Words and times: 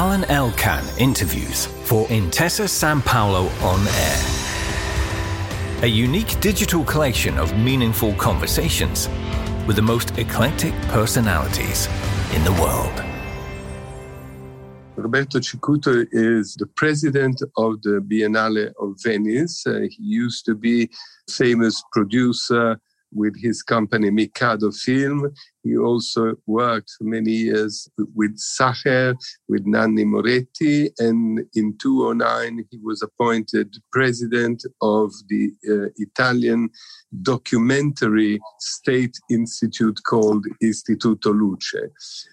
Alain 0.00 0.24
Elkann 0.30 0.82
interviews 0.98 1.66
for 1.84 2.06
Intesa 2.06 2.66
Sanpaolo 2.66 3.50
On 3.62 3.80
Air. 3.86 5.84
A 5.84 5.86
unique 5.86 6.40
digital 6.40 6.82
collection 6.84 7.36
of 7.36 7.54
meaningful 7.58 8.14
conversations 8.14 9.10
with 9.66 9.76
the 9.76 9.82
most 9.82 10.16
eclectic 10.16 10.72
personalities 10.88 11.86
in 12.34 12.42
the 12.44 12.52
world. 12.52 13.04
Roberto 14.96 15.38
Cicutto 15.38 16.06
is 16.12 16.54
the 16.54 16.68
president 16.76 17.42
of 17.58 17.82
the 17.82 18.00
Biennale 18.00 18.72
of 18.80 18.96
Venice. 19.02 19.66
Uh, 19.66 19.80
he 19.90 20.02
used 20.02 20.46
to 20.46 20.54
be 20.54 20.88
famous 21.28 21.84
producer 21.92 22.80
with 23.12 23.34
his 23.40 23.62
company 23.62 24.10
Mikado 24.10 24.70
Film. 24.70 25.32
He 25.62 25.76
also 25.76 26.34
worked 26.46 26.92
many 27.00 27.32
years 27.32 27.88
with 28.14 28.38
Sacher, 28.38 29.14
with 29.48 29.66
Nanni 29.66 30.04
Moretti, 30.04 30.90
and 30.98 31.40
in 31.54 31.76
2009 31.78 32.64
he 32.70 32.78
was 32.82 33.02
appointed 33.02 33.76
president 33.92 34.64
of 34.80 35.12
the 35.28 35.52
uh, 35.68 35.90
Italian 35.96 36.70
documentary 37.22 38.40
state 38.58 39.16
institute 39.30 40.00
called 40.06 40.46
Istituto 40.62 41.32
Luce. 41.32 41.90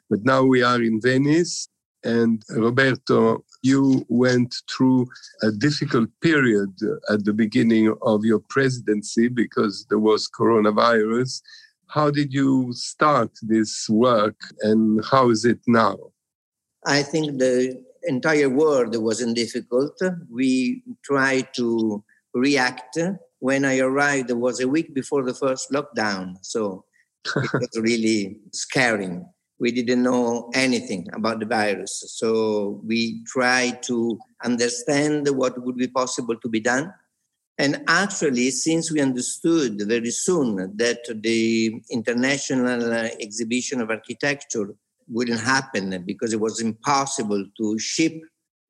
But 0.09 0.23
now 0.23 0.43
we 0.43 0.63
are 0.63 0.81
in 0.81 1.01
Venice 1.01 1.67
and 2.03 2.41
Roberto, 2.49 3.43
you 3.63 4.05
went 4.07 4.55
through 4.69 5.07
a 5.41 5.51
difficult 5.51 6.09
period 6.21 6.73
at 7.09 7.25
the 7.25 7.33
beginning 7.33 7.93
of 8.01 8.23
your 8.23 8.39
presidency 8.39 9.27
because 9.27 9.85
there 9.89 9.99
was 9.99 10.29
coronavirus. 10.29 11.41
How 11.87 12.11
did 12.11 12.33
you 12.33 12.71
start 12.73 13.31
this 13.41 13.89
work 13.89 14.35
and 14.61 15.03
how 15.05 15.29
is 15.29 15.45
it 15.45 15.59
now? 15.67 15.97
I 16.85 17.03
think 17.03 17.39
the 17.39 17.83
entire 18.03 18.49
world 18.49 18.95
was 18.95 19.21
in 19.21 19.33
difficult. 19.33 19.99
We 20.31 20.83
tried 21.03 21.53
to 21.55 22.03
react. 22.33 22.97
When 23.39 23.65
I 23.65 23.79
arrived, 23.79 24.29
it 24.29 24.37
was 24.37 24.59
a 24.59 24.67
week 24.67 24.93
before 24.93 25.23
the 25.23 25.33
first 25.33 25.71
lockdown. 25.71 26.37
So 26.41 26.85
it 27.25 27.51
was 27.53 27.69
really 27.79 28.39
scaring 28.53 29.25
we 29.59 29.71
didn't 29.71 30.03
know 30.03 30.49
anything 30.53 31.07
about 31.13 31.39
the 31.39 31.45
virus. 31.45 32.03
So 32.07 32.81
we 32.85 33.23
tried 33.25 33.81
to 33.83 34.19
understand 34.43 35.27
what 35.29 35.63
would 35.63 35.77
be 35.77 35.87
possible 35.87 36.35
to 36.35 36.49
be 36.49 36.59
done. 36.59 36.93
And 37.57 37.83
actually, 37.87 38.51
since 38.51 38.91
we 38.91 39.01
understood 39.01 39.81
very 39.87 40.11
soon 40.11 40.77
that 40.77 40.99
the 41.23 41.81
international 41.89 42.93
exhibition 42.93 43.81
of 43.81 43.89
architecture 43.89 44.75
wouldn't 45.09 45.39
happen 45.39 46.03
because 46.05 46.33
it 46.33 46.39
was 46.39 46.61
impossible 46.61 47.43
to 47.57 47.79
ship 47.79 48.13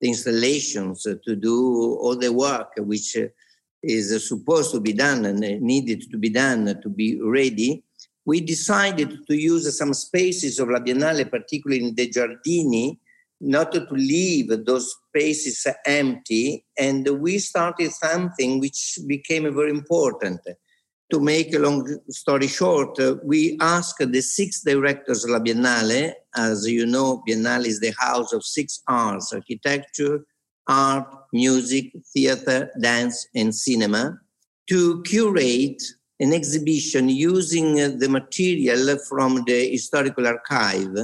the 0.00 0.08
installations 0.08 1.02
to 1.02 1.36
do 1.36 1.98
all 2.00 2.16
the 2.16 2.32
work 2.32 2.72
which 2.78 3.16
is 3.82 4.28
supposed 4.28 4.72
to 4.72 4.80
be 4.80 4.92
done 4.92 5.24
and 5.26 5.40
needed 5.60 6.02
to 6.10 6.16
be 6.16 6.30
done 6.30 6.80
to 6.80 6.88
be 6.88 7.20
ready, 7.20 7.84
we 8.28 8.42
decided 8.42 9.26
to 9.26 9.34
use 9.34 9.66
some 9.78 9.94
spaces 9.94 10.58
of 10.58 10.68
La 10.68 10.80
Biennale, 10.80 11.30
particularly 11.30 11.82
in 11.82 11.94
the 11.94 12.10
Giardini, 12.10 12.98
not 13.40 13.72
to 13.72 13.86
leave 13.90 14.50
those 14.66 14.94
spaces 15.08 15.66
empty. 15.86 16.66
And 16.78 17.08
we 17.22 17.38
started 17.38 17.90
something 17.90 18.60
which 18.60 18.98
became 19.06 19.44
very 19.54 19.70
important. 19.70 20.40
To 21.10 21.20
make 21.20 21.54
a 21.54 21.58
long 21.58 21.88
story 22.10 22.48
short, 22.48 22.98
we 23.24 23.56
asked 23.62 24.12
the 24.12 24.20
six 24.20 24.60
directors 24.60 25.24
of 25.24 25.30
La 25.30 25.38
Biennale, 25.38 26.12
as 26.36 26.68
you 26.68 26.84
know, 26.84 27.22
Biennale 27.26 27.64
is 27.64 27.80
the 27.80 27.94
house 27.98 28.34
of 28.34 28.44
six 28.44 28.82
arts 28.88 29.32
architecture, 29.32 30.20
art, 30.68 31.08
music, 31.32 31.92
theater, 32.12 32.70
dance, 32.78 33.26
and 33.34 33.54
cinema, 33.54 34.20
to 34.68 35.02
curate 35.04 35.82
an 36.20 36.32
exhibition 36.32 37.08
using 37.08 37.80
uh, 37.80 37.90
the 37.96 38.08
material 38.08 38.98
from 39.08 39.44
the 39.46 39.70
historical 39.70 40.26
archive 40.26 40.94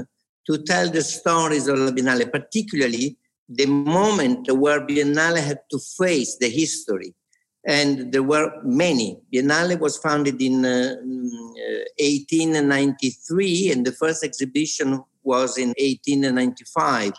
to 0.46 0.58
tell 0.58 0.90
the 0.90 1.02
stories 1.02 1.68
of 1.68 1.78
La 1.78 1.90
Biennale, 1.90 2.30
particularly 2.30 3.16
the 3.48 3.66
moment 3.66 4.50
where 4.52 4.80
Biennale 4.86 5.42
had 5.42 5.60
to 5.70 5.78
face 5.98 6.36
the 6.38 6.48
history. 6.48 7.14
And 7.66 8.12
there 8.12 8.22
were 8.22 8.52
many. 8.62 9.18
Biennale 9.32 9.78
was 9.80 9.96
founded 9.96 10.40
in 10.42 10.66
uh, 10.66 10.96
1893, 11.98 13.68
mm, 13.68 13.72
and 13.72 13.86
the 13.86 13.92
first 13.92 14.22
exhibition 14.22 15.02
was 15.22 15.56
in 15.56 15.68
1895. 15.68 17.12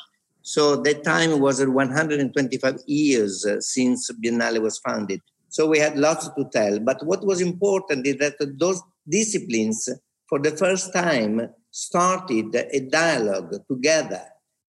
So 0.44 0.76
that 0.84 1.04
time 1.04 1.40
was 1.40 1.66
125 1.66 2.76
years 2.86 3.44
uh, 3.46 3.60
since 3.60 4.12
Biennale 4.12 4.62
was 4.62 4.78
founded. 4.78 5.22
So 5.56 5.66
we 5.66 5.80
had 5.80 5.98
lots 5.98 6.28
to 6.28 6.50
tell. 6.52 6.80
But 6.80 7.06
what 7.06 7.26
was 7.26 7.40
important 7.40 8.06
is 8.06 8.18
that 8.18 8.36
those 8.60 8.82
disciplines, 9.08 9.88
for 10.28 10.38
the 10.38 10.52
first 10.52 10.92
time, 10.92 11.50
started 11.72 12.54
a 12.54 12.82
dialogue 12.82 13.56
together. 13.72 14.24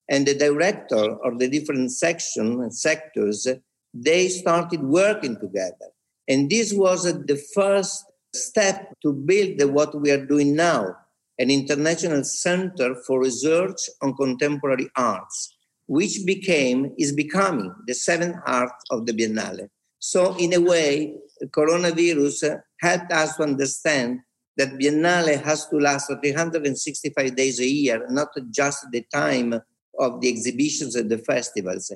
And 0.09 0.25
the 0.25 0.37
director 0.37 1.05
of 1.25 1.41
the 1.41 1.49
different 1.49 1.91
sections 1.91 2.61
and 2.61 2.73
sectors, 2.73 3.49
they 3.93 4.29
started 4.29 4.81
working 4.81 5.41
together. 5.41 5.89
And 6.29 6.49
this 6.49 6.73
was 6.73 7.03
the 7.03 7.43
first 7.53 8.05
step 8.33 8.95
to 9.03 9.13
build 9.13 9.61
what 9.75 10.01
we 10.01 10.13
are 10.13 10.25
doing 10.25 10.55
now 10.55 10.95
an 11.41 11.51
international 11.51 12.23
center 12.23 12.95
for 13.07 13.21
research 13.21 13.91
on 14.03 14.15
contemporary 14.15 14.89
arts, 14.97 15.57
which 15.89 16.21
became, 16.25 16.95
is 16.97 17.13
becoming 17.13 17.75
the 17.89 17.93
seventh 17.93 18.37
art 18.47 18.73
of 18.91 19.05
the 19.05 19.13
Biennale. 19.13 19.69
So, 20.09 20.37
in 20.37 20.53
a 20.53 20.61
way, 20.61 21.17
coronavirus 21.47 22.61
helped 22.81 23.11
us 23.11 23.37
to 23.37 23.43
understand 23.43 24.21
that 24.56 24.78
Biennale 24.78 25.43
has 25.43 25.67
to 25.67 25.78
last 25.78 26.12
365 26.22 27.34
days 27.34 27.59
a 27.59 27.67
year, 27.67 28.06
not 28.09 28.28
just 28.53 28.87
the 28.93 29.05
time 29.12 29.61
of 29.99 30.21
the 30.21 30.28
exhibitions 30.28 30.95
and 30.95 31.11
the 31.11 31.19
festivals. 31.19 31.91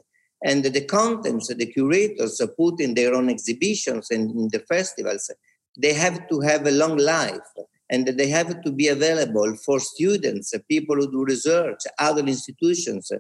And 0.45 0.65
the 0.65 0.85
contents 0.87 1.47
that 1.47 1.59
the 1.59 1.67
curators 1.67 2.43
put 2.59 2.81
in 2.81 2.95
their 2.95 3.15
own 3.15 3.31
exhibitions 3.31 4.11
and 4.11 4.29
in 4.33 4.49
the 4.51 4.59
festivals, 4.69 5.31
they 5.79 5.93
have 5.93 6.29
to 6.31 6.41
have 6.41 6.67
a 6.67 6.73
long 6.73 6.97
life 6.97 7.53
and 7.91 8.09
they 8.09 8.29
have 8.29 8.61
to 8.63 8.73
be 8.73 8.89
available 8.89 9.55
for 9.65 9.79
students, 9.79 10.53
people 10.69 10.97
who 10.97 11.13
do 11.13 11.25
research, 11.25 11.83
other 12.01 12.27
institutions 12.27 13.13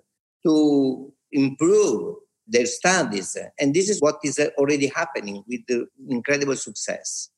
to 0.44 1.12
improve 1.30 2.16
their 2.50 2.66
studies. 2.66 3.36
And 3.58 3.74
this 3.74 3.88
is 3.88 4.00
what 4.00 4.16
is 4.24 4.38
already 4.58 4.88
happening 4.94 5.44
with 5.48 5.60
the 5.68 5.86
incredible 6.08 6.56
success. 6.56 7.30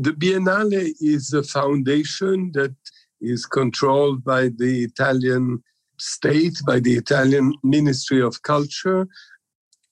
The 0.00 0.12
Biennale 0.12 0.92
is 1.00 1.32
a 1.32 1.42
foundation 1.42 2.50
that 2.54 2.74
is 3.20 3.46
controlled 3.46 4.24
by 4.24 4.48
the 4.48 4.84
Italian 4.84 5.62
state, 5.98 6.54
by 6.66 6.80
the 6.80 6.94
Italian 6.94 7.54
Ministry 7.62 8.20
of 8.22 8.42
Culture. 8.42 9.06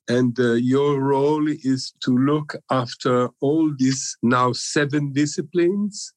And 0.08 0.38
uh, 0.40 0.54
your 0.54 1.00
role 1.00 1.46
is 1.48 1.92
to 2.00 2.10
look 2.10 2.56
after 2.70 3.28
all 3.40 3.72
these 3.78 4.16
now 4.22 4.52
seven 4.52 5.12
disciplines? 5.12 6.12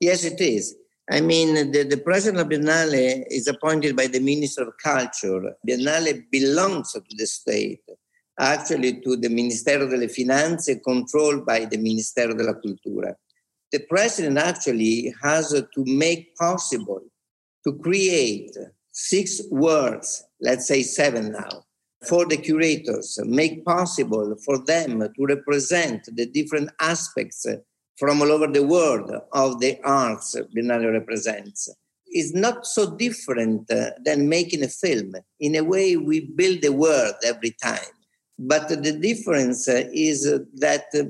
Yes, 0.00 0.24
it 0.24 0.40
is. 0.40 0.74
I 1.10 1.20
mean, 1.20 1.72
the, 1.72 1.82
the 1.82 1.96
president 1.96 2.40
of 2.40 2.48
Biennale 2.48 3.24
is 3.28 3.48
appointed 3.48 3.96
by 3.96 4.06
the 4.06 4.20
Minister 4.20 4.62
of 4.62 4.74
Culture. 4.82 5.56
Biennale 5.66 6.24
belongs 6.30 6.92
to 6.92 7.02
the 7.16 7.26
state, 7.26 7.82
actually 8.38 9.00
to 9.00 9.16
the 9.16 9.28
Ministero 9.28 9.90
delle 9.90 10.08
Finanze, 10.08 10.80
controlled 10.82 11.44
by 11.44 11.64
the 11.64 11.76
Ministero 11.76 12.36
della 12.36 12.54
Cultura. 12.54 13.14
The 13.72 13.80
president 13.80 14.38
actually 14.38 15.12
has 15.22 15.50
to 15.50 15.84
make 15.86 16.36
possible 16.36 17.02
to 17.64 17.72
create 17.78 18.56
six 18.92 19.40
words, 19.50 20.24
let's 20.40 20.68
say 20.68 20.82
seven 20.82 21.32
now, 21.32 21.64
for 22.06 22.26
the 22.26 22.36
curators, 22.36 23.18
make 23.24 23.64
possible 23.64 24.36
for 24.44 24.58
them 24.64 25.00
to 25.00 25.26
represent 25.26 26.08
the 26.14 26.26
different 26.26 26.70
aspects 26.80 27.46
from 28.02 28.20
all 28.20 28.32
over 28.32 28.48
the 28.48 28.64
world 28.64 29.08
of 29.32 29.60
the 29.60 29.78
arts 29.84 30.34
Biennale 30.52 30.90
represents 30.90 31.72
is 32.12 32.34
not 32.34 32.66
so 32.66 32.96
different 32.96 33.70
uh, 33.70 33.90
than 34.04 34.28
making 34.28 34.64
a 34.64 34.68
film. 34.68 35.12
In 35.38 35.54
a 35.54 35.62
way, 35.62 35.96
we 35.96 36.18
build 36.34 36.64
a 36.64 36.72
world 36.72 37.14
every 37.24 37.54
time. 37.62 37.92
But 38.36 38.68
the 38.70 38.90
difference 38.90 39.68
uh, 39.68 39.84
is 39.92 40.24
that 40.54 40.86
uh, 40.96 41.04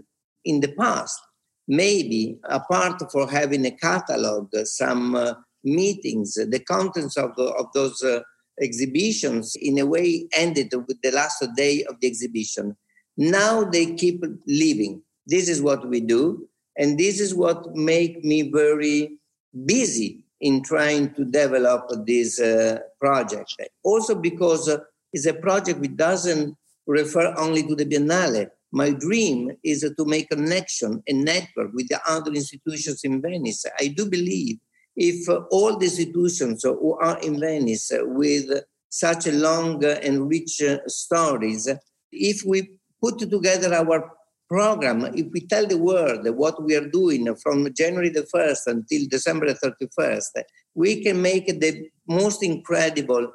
in 0.44 0.60
the 0.60 0.74
past, 0.78 1.18
maybe 1.66 2.36
apart 2.44 3.02
for 3.10 3.26
having 3.26 3.64
a 3.64 3.70
catalog, 3.70 4.54
some 4.64 5.14
uh, 5.14 5.32
meetings, 5.64 6.34
the 6.34 6.60
contents 6.60 7.16
of, 7.16 7.30
of 7.38 7.72
those 7.72 8.02
uh, 8.02 8.20
exhibitions 8.60 9.56
in 9.58 9.78
a 9.78 9.86
way 9.86 10.28
ended 10.34 10.74
with 10.86 11.00
the 11.00 11.12
last 11.12 11.42
day 11.56 11.84
of 11.84 11.98
the 12.00 12.06
exhibition. 12.06 12.76
Now 13.16 13.64
they 13.64 13.94
keep 13.94 14.22
living. 14.46 15.00
This 15.26 15.48
is 15.48 15.62
what 15.62 15.88
we 15.88 16.00
do 16.00 16.48
and 16.76 16.98
this 16.98 17.20
is 17.20 17.34
what 17.34 17.74
make 17.74 18.24
me 18.24 18.50
very 18.50 19.18
busy 19.66 20.24
in 20.40 20.62
trying 20.62 21.14
to 21.14 21.24
develop 21.24 21.88
this 22.06 22.40
uh, 22.40 22.78
project. 23.00 23.54
Also 23.84 24.14
because 24.14 24.68
uh, 24.68 24.78
is 25.12 25.26
a 25.26 25.34
project 25.34 25.78
which 25.78 25.96
doesn't 25.96 26.56
refer 26.86 27.34
only 27.38 27.62
to 27.66 27.74
the 27.74 27.84
Biennale. 27.84 28.48
My 28.72 28.90
dream 28.90 29.52
is 29.62 29.80
to 29.82 30.04
make 30.06 30.32
a 30.32 30.36
connection, 30.36 31.02
a 31.06 31.12
network 31.12 31.72
with 31.74 31.88
the 31.88 32.00
other 32.08 32.32
institutions 32.32 33.04
in 33.04 33.20
Venice. 33.20 33.66
I 33.78 33.88
do 33.88 34.06
believe 34.08 34.56
if 34.96 35.28
all 35.50 35.78
the 35.78 35.84
institutions 35.84 36.62
who 36.62 36.98
are 36.98 37.18
in 37.20 37.38
Venice 37.38 37.92
with 37.92 38.64
such 38.88 39.26
a 39.26 39.32
long 39.32 39.84
and 39.84 40.28
rich 40.28 40.62
stories, 40.86 41.68
if 42.10 42.44
we 42.44 42.70
put 43.02 43.18
together 43.18 43.74
our 43.74 44.10
program, 44.52 45.06
if 45.14 45.28
we 45.32 45.40
tell 45.46 45.66
the 45.66 45.78
world 45.78 46.28
what 46.36 46.62
we 46.62 46.76
are 46.76 46.88
doing 47.00 47.34
from 47.36 47.72
January 47.72 48.10
the 48.10 48.26
1st 48.34 48.66
until 48.66 49.02
December 49.08 49.46
the 49.46 49.58
31st, 49.64 50.42
we 50.74 51.02
can 51.02 51.22
make 51.22 51.46
the 51.46 51.88
most 52.06 52.42
incredible 52.42 53.32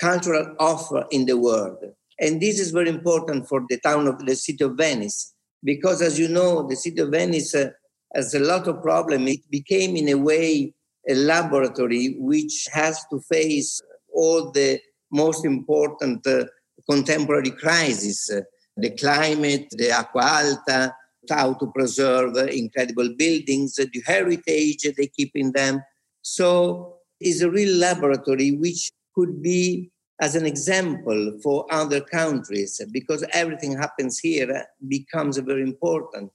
cultural 0.00 0.56
offer 0.58 1.04
in 1.12 1.24
the 1.24 1.38
world. 1.38 1.78
And 2.18 2.40
this 2.40 2.58
is 2.58 2.72
very 2.72 2.88
important 2.88 3.48
for 3.48 3.60
the 3.68 3.78
town 3.78 4.08
of 4.08 4.18
the 4.26 4.34
city 4.34 4.64
of 4.64 4.76
Venice, 4.76 5.34
because 5.62 6.02
as 6.02 6.18
you 6.18 6.26
know, 6.26 6.66
the 6.66 6.74
city 6.74 7.00
of 7.00 7.10
Venice 7.10 7.54
uh, 7.54 7.70
has 8.16 8.34
a 8.34 8.40
lot 8.40 8.66
of 8.66 8.82
problems. 8.82 9.30
It 9.30 9.48
became, 9.48 9.94
in 9.94 10.08
a 10.08 10.18
way, 10.18 10.74
a 11.08 11.14
laboratory 11.14 12.16
which 12.18 12.66
has 12.72 13.04
to 13.10 13.20
face 13.20 13.80
all 14.12 14.50
the 14.50 14.80
most 15.12 15.44
important 15.44 16.26
uh, 16.26 16.46
contemporary 16.90 17.52
crises 17.52 18.18
the 18.76 18.90
climate, 18.90 19.68
the 19.70 19.90
acqua 19.90 20.22
alta, 20.22 20.94
how 21.30 21.54
to 21.54 21.66
preserve 21.74 22.36
incredible 22.36 23.08
buildings, 23.16 23.74
the 23.74 24.02
heritage 24.06 24.86
they 24.96 25.06
keep 25.06 25.32
in 25.34 25.52
them. 25.52 25.82
So 26.22 26.98
it's 27.20 27.40
a 27.40 27.50
real 27.50 27.76
laboratory 27.76 28.52
which 28.52 28.90
could 29.14 29.42
be 29.42 29.90
as 30.20 30.34
an 30.34 30.46
example 30.46 31.38
for 31.42 31.66
other 31.70 32.00
countries 32.00 32.80
because 32.92 33.24
everything 33.32 33.76
happens 33.76 34.18
here 34.18 34.64
becomes 34.88 35.36
very 35.38 35.62
important 35.62 36.30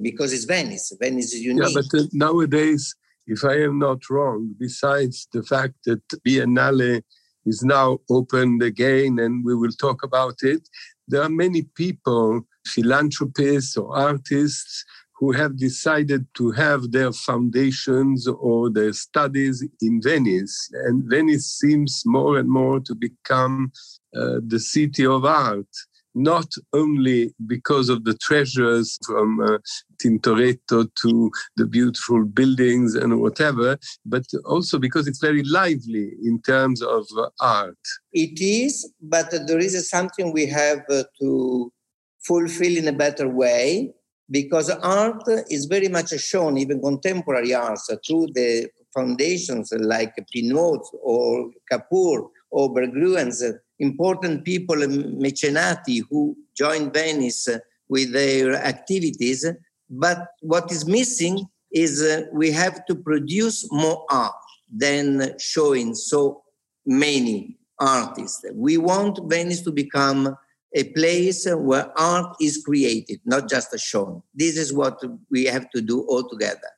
because 0.00 0.32
it's 0.32 0.44
Venice. 0.44 0.92
Venice 1.00 1.34
is 1.34 1.40
unique. 1.40 1.68
Yeah, 1.68 1.82
but 1.82 2.00
uh, 2.00 2.04
nowadays, 2.12 2.94
if 3.26 3.44
I 3.44 3.62
am 3.62 3.78
not 3.78 4.08
wrong, 4.08 4.54
besides 4.58 5.28
the 5.32 5.42
fact 5.42 5.74
that 5.84 6.02
Biennale 6.26 7.02
is 7.46 7.62
now 7.62 7.98
opened 8.10 8.62
again 8.62 9.18
and 9.18 9.44
we 9.44 9.54
will 9.54 9.72
talk 9.72 10.02
about 10.02 10.36
it, 10.42 10.68
there 11.10 11.22
are 11.22 11.30
many 11.30 11.62
people, 11.74 12.42
philanthropists 12.66 13.76
or 13.76 13.96
artists, 13.96 14.84
who 15.20 15.32
have 15.32 15.58
decided 15.58 16.26
to 16.34 16.50
have 16.52 16.92
their 16.92 17.12
foundations 17.12 18.26
or 18.26 18.70
their 18.70 18.94
studies 18.94 19.62
in 19.82 20.00
Venice. 20.02 20.70
And 20.86 21.04
Venice 21.04 21.46
seems 21.46 22.02
more 22.06 22.38
and 22.38 22.48
more 22.48 22.80
to 22.80 22.94
become 22.94 23.70
uh, 24.16 24.40
the 24.46 24.58
city 24.58 25.04
of 25.04 25.26
art 25.26 25.68
not 26.14 26.52
only 26.72 27.34
because 27.46 27.88
of 27.88 28.04
the 28.04 28.14
treasures 28.14 28.98
from 29.06 29.40
uh, 29.40 29.58
Tintoretto 30.02 30.88
to 31.02 31.30
the 31.56 31.66
beautiful 31.66 32.24
buildings 32.24 32.94
and 32.94 33.20
whatever, 33.20 33.78
but 34.04 34.24
also 34.44 34.78
because 34.78 35.06
it's 35.06 35.20
very 35.20 35.42
lively 35.44 36.12
in 36.24 36.40
terms 36.42 36.82
of 36.82 37.06
uh, 37.16 37.28
art. 37.40 37.78
It 38.12 38.40
is, 38.40 38.92
but 39.00 39.30
there 39.46 39.58
is 39.58 39.88
something 39.88 40.32
we 40.32 40.46
have 40.46 40.80
uh, 40.90 41.04
to 41.20 41.72
fulfill 42.22 42.76
in 42.76 42.88
a 42.88 42.92
better 42.92 43.28
way 43.28 43.92
because 44.30 44.70
art 44.70 45.22
is 45.48 45.64
very 45.66 45.88
much 45.88 46.10
shown, 46.20 46.56
even 46.56 46.80
contemporary 46.80 47.54
arts, 47.54 47.90
through 48.06 48.28
the 48.34 48.68
foundations 48.94 49.72
like 49.78 50.14
Pinault 50.34 50.86
or 51.02 51.50
Kapoor 51.70 52.28
or 52.50 52.74
Berggruen 52.74 53.32
important 53.80 54.44
people, 54.44 54.76
mecenati, 54.76 56.02
who 56.08 56.36
join 56.56 56.92
Venice 56.92 57.48
with 57.88 58.12
their 58.12 58.54
activities. 58.54 59.44
But 59.88 60.28
what 60.40 60.70
is 60.70 60.86
missing 60.86 61.44
is 61.72 62.02
uh, 62.02 62.26
we 62.32 62.52
have 62.52 62.84
to 62.86 62.94
produce 62.94 63.66
more 63.72 64.04
art 64.10 64.34
than 64.72 65.38
showing 65.38 65.94
so 65.94 66.42
many 66.86 67.58
artists. 67.78 68.44
We 68.54 68.76
want 68.76 69.18
Venice 69.24 69.62
to 69.62 69.72
become 69.72 70.36
a 70.74 70.84
place 70.92 71.46
where 71.50 71.90
art 71.98 72.36
is 72.40 72.62
created, 72.64 73.20
not 73.24 73.48
just 73.48 73.76
shown. 73.80 74.22
This 74.34 74.56
is 74.56 74.72
what 74.72 75.02
we 75.30 75.46
have 75.46 75.68
to 75.70 75.80
do 75.80 76.02
all 76.02 76.28
together. 76.28 76.68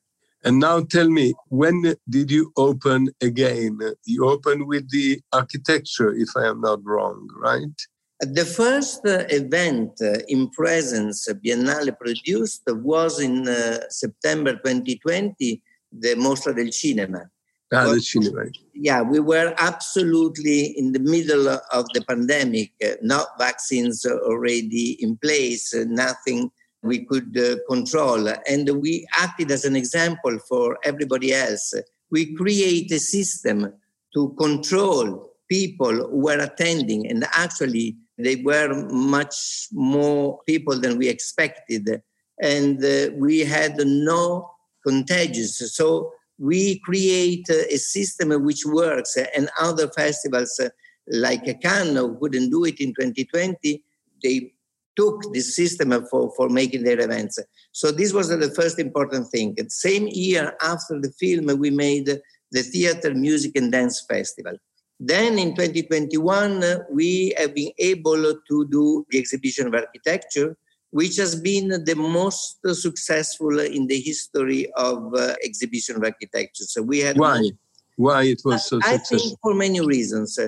And 0.44 0.58
now 0.58 0.80
tell 0.80 1.08
me, 1.08 1.34
when 1.48 1.94
did 2.08 2.30
you 2.30 2.52
open 2.56 3.08
again? 3.20 3.78
You 4.04 4.28
opened 4.28 4.66
with 4.66 4.90
the 4.90 5.20
architecture, 5.32 6.12
if 6.12 6.30
I 6.36 6.46
am 6.46 6.60
not 6.60 6.80
wrong, 6.84 7.28
right? 7.36 7.76
The 8.20 8.44
first 8.44 9.04
uh, 9.04 9.24
event 9.30 9.92
uh, 10.00 10.18
in 10.28 10.50
presence 10.50 11.26
Biennale 11.28 11.96
produced 11.98 12.62
was 12.68 13.20
in 13.20 13.48
uh, 13.48 13.80
September 13.88 14.52
2020, 14.52 15.60
the 15.92 16.14
Mostra 16.14 16.54
del 16.54 16.70
Cinema. 16.70 17.24
Ah, 17.72 17.92
the 17.92 18.00
cinema. 18.00 18.44
Yeah, 18.74 19.02
we 19.02 19.18
were 19.18 19.54
absolutely 19.58 20.78
in 20.78 20.92
the 20.92 21.00
middle 21.00 21.48
of 21.48 21.86
the 21.94 22.04
pandemic, 22.06 22.72
uh, 22.84 22.96
not 23.00 23.28
vaccines 23.38 24.04
already 24.04 24.98
in 25.00 25.16
place, 25.16 25.74
uh, 25.74 25.84
nothing 25.88 26.50
we 26.82 27.04
could 27.04 27.36
uh, 27.38 27.56
control. 27.68 28.28
And 28.48 28.68
we 28.80 29.06
acted 29.16 29.50
as 29.50 29.64
an 29.64 29.76
example 29.76 30.38
for 30.48 30.78
everybody 30.84 31.32
else. 31.32 31.74
We 32.10 32.34
create 32.34 32.90
a 32.92 32.98
system 32.98 33.72
to 34.14 34.34
control 34.38 35.30
people 35.48 35.92
who 35.92 36.18
were 36.18 36.38
attending, 36.38 37.06
and 37.08 37.24
actually, 37.32 37.96
they 38.18 38.36
were 38.36 38.86
much 38.90 39.68
more 39.72 40.40
people 40.46 40.78
than 40.78 40.98
we 40.98 41.08
expected. 41.08 42.02
And 42.40 42.84
uh, 42.84 43.10
we 43.14 43.40
had 43.40 43.76
no 43.78 44.50
contagious. 44.86 45.58
So 45.74 46.12
we 46.38 46.80
create 46.80 47.48
a 47.48 47.76
system 47.78 48.30
which 48.44 48.64
works, 48.66 49.16
and 49.16 49.48
other 49.60 49.88
festivals 49.88 50.58
uh, 50.60 50.68
like 51.08 51.60
Cannes 51.60 52.16
couldn't 52.20 52.50
do 52.50 52.64
it 52.64 52.80
in 52.80 52.94
2020. 52.94 53.82
They 54.22 54.52
took 54.96 55.32
this 55.32 55.56
system 55.56 55.90
for, 56.10 56.32
for 56.36 56.48
making 56.48 56.84
their 56.84 57.00
events. 57.00 57.38
So 57.72 57.90
this 57.90 58.12
was 58.12 58.28
the 58.28 58.50
first 58.50 58.78
important 58.78 59.28
thing. 59.28 59.54
The 59.56 59.68
same 59.68 60.08
year 60.08 60.54
after 60.62 61.00
the 61.00 61.12
film, 61.18 61.58
we 61.58 61.70
made 61.70 62.06
the 62.50 62.62
Theater, 62.62 63.14
Music 63.14 63.52
and 63.56 63.72
Dance 63.72 64.04
Festival. 64.08 64.56
Then 65.00 65.38
in 65.38 65.56
2021, 65.56 66.64
we 66.92 67.34
have 67.36 67.54
been 67.54 67.72
able 67.78 68.22
to 68.48 68.68
do 68.68 69.04
the 69.10 69.18
exhibition 69.18 69.66
of 69.66 69.74
architecture, 69.74 70.56
which 70.90 71.16
has 71.16 71.34
been 71.34 71.68
the 71.84 71.94
most 71.96 72.58
successful 72.74 73.58
in 73.58 73.86
the 73.86 73.98
history 73.98 74.70
of 74.76 75.12
uh, 75.14 75.34
exhibition 75.42 75.96
of 75.96 76.04
architecture. 76.04 76.64
So 76.64 76.82
we 76.82 77.00
had 77.00 77.18
why 77.18 77.50
why 77.96 78.24
it 78.24 78.42
was 78.44 78.66
so 78.66 78.78
I 78.82 78.96
successful? 78.96 79.18
think 79.18 79.38
for 79.42 79.54
many 79.54 79.80
reasons. 79.80 80.38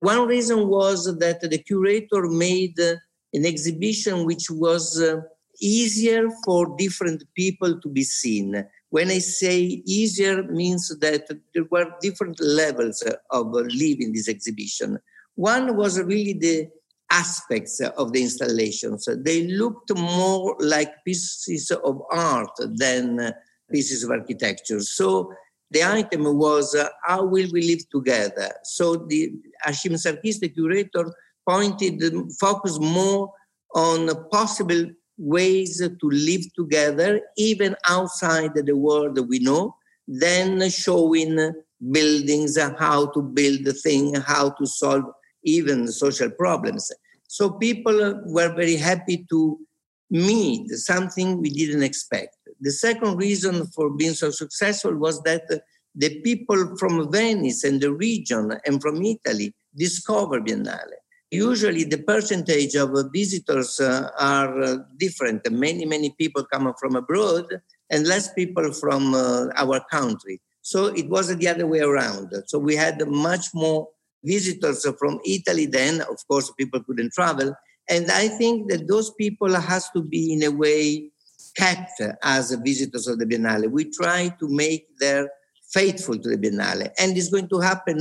One 0.00 0.26
reason 0.26 0.68
was 0.68 1.04
that 1.18 1.40
the 1.40 1.58
curator 1.58 2.22
made 2.28 2.78
an 3.34 3.44
exhibition 3.44 4.24
which 4.24 4.48
was 4.50 5.00
uh, 5.00 5.20
easier 5.60 6.28
for 6.44 6.74
different 6.76 7.24
people 7.36 7.80
to 7.80 7.88
be 7.88 8.02
seen. 8.02 8.64
When 8.90 9.08
I 9.10 9.18
say 9.18 9.82
easier, 9.86 10.44
means 10.44 10.88
that 11.00 11.28
there 11.52 11.64
were 11.70 11.86
different 12.00 12.40
levels 12.40 13.02
of 13.30 13.52
living 13.52 14.12
this 14.12 14.28
exhibition. 14.28 14.98
One 15.34 15.76
was 15.76 16.00
really 16.00 16.34
the 16.34 16.68
aspects 17.10 17.80
of 17.80 18.12
the 18.12 18.22
installations. 18.22 19.08
They 19.24 19.48
looked 19.48 19.96
more 19.96 20.56
like 20.60 21.04
pieces 21.04 21.70
of 21.70 22.02
art 22.10 22.50
than 22.58 23.34
pieces 23.70 24.04
of 24.04 24.10
architecture. 24.10 24.80
So 24.80 25.32
the 25.70 25.82
item 25.82 26.24
was 26.38 26.74
uh, 26.74 26.88
how 27.04 27.24
will 27.24 27.48
we 27.52 27.62
live 27.62 27.88
together? 27.90 28.50
So 28.62 28.96
the 28.96 29.32
Hashim 29.66 29.94
Sarkis, 29.94 30.40
the 30.40 30.48
curator, 30.48 31.12
pointed, 31.46 32.02
um, 32.04 32.30
focused 32.30 32.80
more 32.80 33.32
on 33.74 34.10
possible 34.30 34.86
ways 35.16 35.78
to 35.78 36.08
live 36.10 36.42
together, 36.54 37.20
even 37.36 37.76
outside 37.88 38.52
the 38.54 38.76
world 38.76 39.18
we 39.28 39.38
know, 39.38 39.76
than 40.06 40.68
showing 40.70 41.52
buildings, 41.90 42.58
how 42.78 43.06
to 43.06 43.22
build 43.22 43.64
the 43.64 43.72
thing, 43.72 44.14
how 44.14 44.50
to 44.50 44.66
solve 44.66 45.04
even 45.44 45.88
social 45.88 46.30
problems. 46.30 46.90
So 47.28 47.50
people 47.50 48.22
were 48.26 48.54
very 48.54 48.76
happy 48.76 49.26
to 49.30 49.58
meet 50.10 50.70
something 50.70 51.40
we 51.40 51.50
didn't 51.50 51.82
expect. 51.82 52.36
The 52.60 52.70
second 52.70 53.16
reason 53.16 53.66
for 53.68 53.90
being 53.90 54.14
so 54.14 54.30
successful 54.30 54.94
was 54.94 55.20
that 55.22 55.42
the 55.94 56.20
people 56.20 56.76
from 56.76 57.10
Venice 57.10 57.64
and 57.64 57.80
the 57.80 57.92
region 57.92 58.52
and 58.66 58.80
from 58.80 59.02
Italy 59.02 59.54
discovered 59.76 60.46
Biennale. 60.46 60.98
Usually, 61.34 61.84
the 61.84 61.98
percentage 61.98 62.74
of 62.76 62.90
visitors 63.12 63.80
uh, 63.80 64.08
are 64.18 64.62
uh, 64.62 64.76
different. 64.98 65.50
Many, 65.50 65.84
many 65.84 66.10
people 66.10 66.44
come 66.52 66.72
from 66.78 66.94
abroad 66.96 67.46
and 67.90 68.06
less 68.06 68.32
people 68.32 68.72
from 68.72 69.14
uh, 69.14 69.48
our 69.56 69.80
country. 69.90 70.40
So 70.62 70.86
it 70.86 71.08
was 71.08 71.34
the 71.36 71.48
other 71.48 71.66
way 71.66 71.80
around. 71.80 72.32
So 72.46 72.58
we 72.58 72.76
had 72.76 73.06
much 73.08 73.46
more 73.54 73.88
visitors 74.22 74.86
from 74.98 75.20
Italy. 75.26 75.66
Then, 75.66 76.00
of 76.00 76.18
course, 76.28 76.50
people 76.58 76.82
couldn't 76.82 77.12
travel. 77.12 77.54
And 77.88 78.10
I 78.10 78.28
think 78.28 78.70
that 78.70 78.88
those 78.88 79.10
people 79.10 79.52
has 79.54 79.90
to 79.90 80.02
be 80.02 80.32
in 80.32 80.42
a 80.44 80.50
way 80.50 81.10
kept 81.56 82.00
as 82.22 82.52
visitors 82.64 83.06
of 83.06 83.18
the 83.18 83.26
Biennale. 83.26 83.70
We 83.70 83.90
try 83.90 84.28
to 84.40 84.48
make 84.48 84.86
them 84.98 85.28
faithful 85.70 86.18
to 86.18 86.28
the 86.28 86.38
Biennale. 86.38 86.90
And 86.98 87.16
it's 87.16 87.28
going 87.28 87.48
to 87.48 87.60
happen 87.60 87.98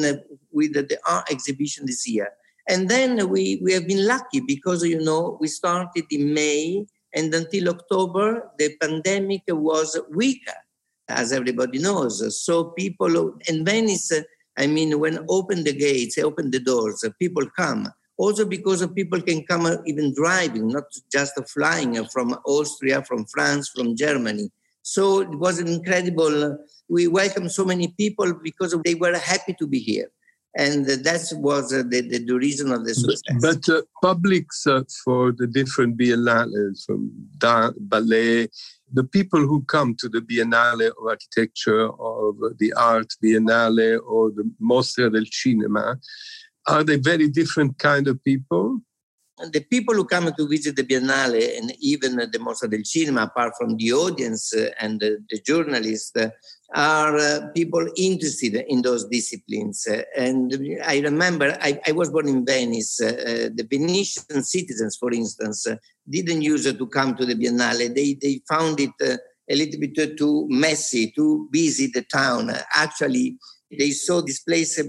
with 0.52 0.74
the 0.74 0.98
art 1.08 1.30
exhibition 1.32 1.86
this 1.86 2.08
year. 2.08 2.30
And 2.67 2.89
then 2.89 3.29
we, 3.29 3.60
we 3.62 3.74
have 3.74 3.88
been 3.88 4.08
lucky 4.08 4.41
because, 4.46 4.84
you 4.84 5.03
know, 5.03 5.38
we 5.41 5.48
started 5.48 6.05
in 6.10 6.34
May 6.34 6.86
and 7.13 7.34
until 7.34 7.70
October, 7.70 8.51
the 8.58 8.75
pandemic 8.82 9.41
was 9.48 10.00
weaker, 10.12 10.53
as 11.10 11.32
everybody 11.32 11.77
knows. 11.77 12.43
So 12.43 12.65
people 12.72 13.36
in 13.48 13.63
Venice, 13.65 14.12
I 14.58 14.67
mean, 14.67 15.00
when 15.00 15.25
open 15.29 15.63
the 15.63 15.74
gates, 15.74 16.17
open 16.17 16.51
the 16.51 16.60
doors, 16.60 17.03
people 17.20 17.46
come. 17.55 17.88
Also 18.17 18.46
because 18.46 18.86
people 18.88 19.22
can 19.22 19.43
come 19.43 19.67
even 19.86 20.13
driving, 20.13 20.67
not 20.70 20.84
just 21.12 21.34
flying 21.50 22.03
from 22.05 22.36
Austria, 22.46 23.03
from 23.03 23.25
France, 23.25 23.70
from 23.75 23.96
Germany. 23.96 24.50
So 24.82 25.22
it 25.22 25.29
was 25.29 25.60
incredible. 25.60 26.58
We 26.89 27.08
welcomed 27.08 27.51
so 27.51 27.65
many 27.65 27.93
people 27.98 28.34
because 28.43 28.75
they 28.84 28.96
were 28.96 29.17
happy 29.17 29.55
to 29.60 29.67
be 29.67 29.79
here 29.79 30.10
and 30.55 30.86
that 30.86 31.33
was 31.38 31.69
the, 31.69 31.83
the, 31.83 32.33
reason 32.36 32.72
of 32.72 32.86
the 32.86 32.93
success. 32.93 33.22
But, 33.41 33.65
but 33.65 33.74
uh, 33.74 33.81
publics 34.01 34.67
uh, 34.67 34.83
for 35.03 35.31
the 35.31 35.48
different 35.48 35.98
biennales, 35.98 36.86
from 36.86 37.12
da- 37.38 37.72
ballet, 37.79 38.50
the 38.91 39.03
people 39.03 39.39
who 39.39 39.63
come 39.63 39.95
to 39.95 40.07
the 40.07 40.19
Biennale 40.19 40.89
of 40.89 41.07
Architecture, 41.07 41.89
of 41.89 42.36
the 42.60 42.72
Art 42.77 43.07
Biennale, 43.24 44.00
or 44.05 44.29
the 44.29 44.50
Mostra 44.62 45.12
del 45.12 45.25
Cinema, 45.31 45.98
are 46.67 46.83
they 46.83 46.98
very 46.98 47.27
different 47.27 47.79
kind 47.79 48.07
of 48.07 48.24
people? 48.24 48.81
the 49.51 49.62
people 49.62 49.95
who 49.95 50.05
come 50.05 50.31
to 50.38 50.48
visit 50.48 50.75
the 50.75 50.83
Biennale 50.83 51.57
and 51.57 51.74
even 51.79 52.15
the 52.15 52.39
Mostra 52.39 52.69
del 52.69 52.86
Cinema, 52.86 53.24
apart 53.24 53.53
from 53.57 53.75
the 53.77 53.91
audience 53.91 54.53
uh, 54.53 54.69
and 54.79 55.00
the, 55.00 55.17
the 55.29 55.39
journalists, 55.41 56.15
uh, 56.15 56.29
are 56.74 57.18
uh, 57.18 57.48
people 57.53 57.88
interested 57.96 58.56
in 58.68 58.82
those 58.82 59.06
disciplines. 59.06 59.88
Uh, 59.88 60.01
and 60.18 60.58
I 60.84 61.00
remember 61.00 61.56
I, 61.62 61.80
I, 61.86 61.92
was 61.92 62.10
born 62.10 62.27
in 62.27 62.46
Venice. 62.46 63.00
Uh, 63.00 63.08
uh, 63.08 63.50
the 63.53 63.68
Venetian 63.70 64.44
citizens, 64.44 64.98
for 64.98 65.12
instance, 65.12 65.68
didn't 66.10 66.42
use 66.42 66.63
to 66.63 66.88
come 66.88 67.15
to 67.15 67.25
the 67.25 67.36
Biennale. 67.36 67.94
They, 67.94 68.18
they 68.20 68.42
found 68.50 68.80
it 68.80 68.92
a 69.01 69.56
little 69.56 69.80
bit 69.80 70.18
too 70.18 70.48
messy, 70.50 71.12
too 71.12 71.48
busy, 71.51 71.92
the 71.94 72.01
town. 72.01 72.51
Actually, 72.74 73.38
they 73.77 73.92
saw 73.92 74.22
this 74.22 74.39
place 74.39 74.82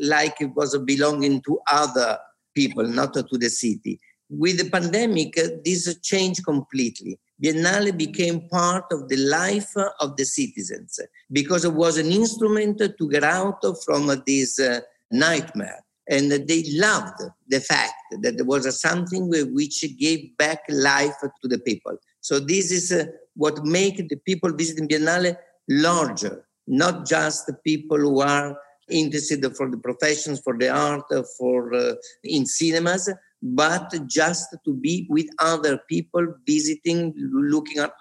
like 0.00 0.40
it 0.40 0.54
was 0.54 0.76
belonging 0.78 1.40
to 1.42 1.58
other 1.70 2.18
people, 2.54 2.86
not 2.86 3.14
to 3.14 3.38
the 3.38 3.48
city. 3.48 3.98
With 4.28 4.58
the 4.58 4.70
pandemic, 4.70 5.34
this 5.64 5.98
changed 6.00 6.44
completely. 6.44 7.18
Biennale 7.42 7.96
became 7.96 8.48
part 8.48 8.84
of 8.92 9.08
the 9.08 9.16
life 9.16 9.74
of 10.00 10.16
the 10.16 10.24
citizens 10.24 11.00
because 11.32 11.64
it 11.64 11.72
was 11.72 11.96
an 11.96 12.10
instrument 12.10 12.78
to 12.98 13.08
get 13.08 13.24
out 13.24 13.62
from 13.84 14.22
this 14.26 14.58
uh, 14.60 14.80
nightmare. 15.10 15.80
And 16.08 16.30
they 16.30 16.64
loved 16.72 17.22
the 17.48 17.60
fact 17.60 17.94
that 18.22 18.36
there 18.36 18.44
was 18.44 18.80
something 18.80 19.28
which 19.28 19.84
gave 19.98 20.36
back 20.36 20.62
life 20.68 21.14
to 21.20 21.48
the 21.48 21.58
people. 21.58 21.96
So 22.20 22.40
this 22.40 22.72
is 22.72 22.92
uh, 22.92 23.06
what 23.34 23.64
makes 23.64 24.02
the 24.08 24.16
people 24.16 24.52
visiting 24.52 24.88
Biennale 24.88 25.36
larger, 25.68 26.44
not 26.66 27.06
just 27.06 27.46
the 27.46 27.54
people 27.54 27.98
who 27.98 28.20
are 28.20 28.58
interested 28.90 29.44
for 29.56 29.70
the 29.70 29.78
professions, 29.78 30.40
for 30.40 30.58
the 30.58 30.68
art, 30.68 31.04
for 31.38 31.72
uh, 31.72 31.94
in 32.24 32.44
cinemas, 32.44 33.08
but 33.42 33.92
just 34.06 34.56
to 34.64 34.74
be 34.74 35.06
with 35.08 35.26
other 35.38 35.78
people 35.88 36.26
visiting, 36.46 37.14
looking 37.16 37.78
at 37.78 37.92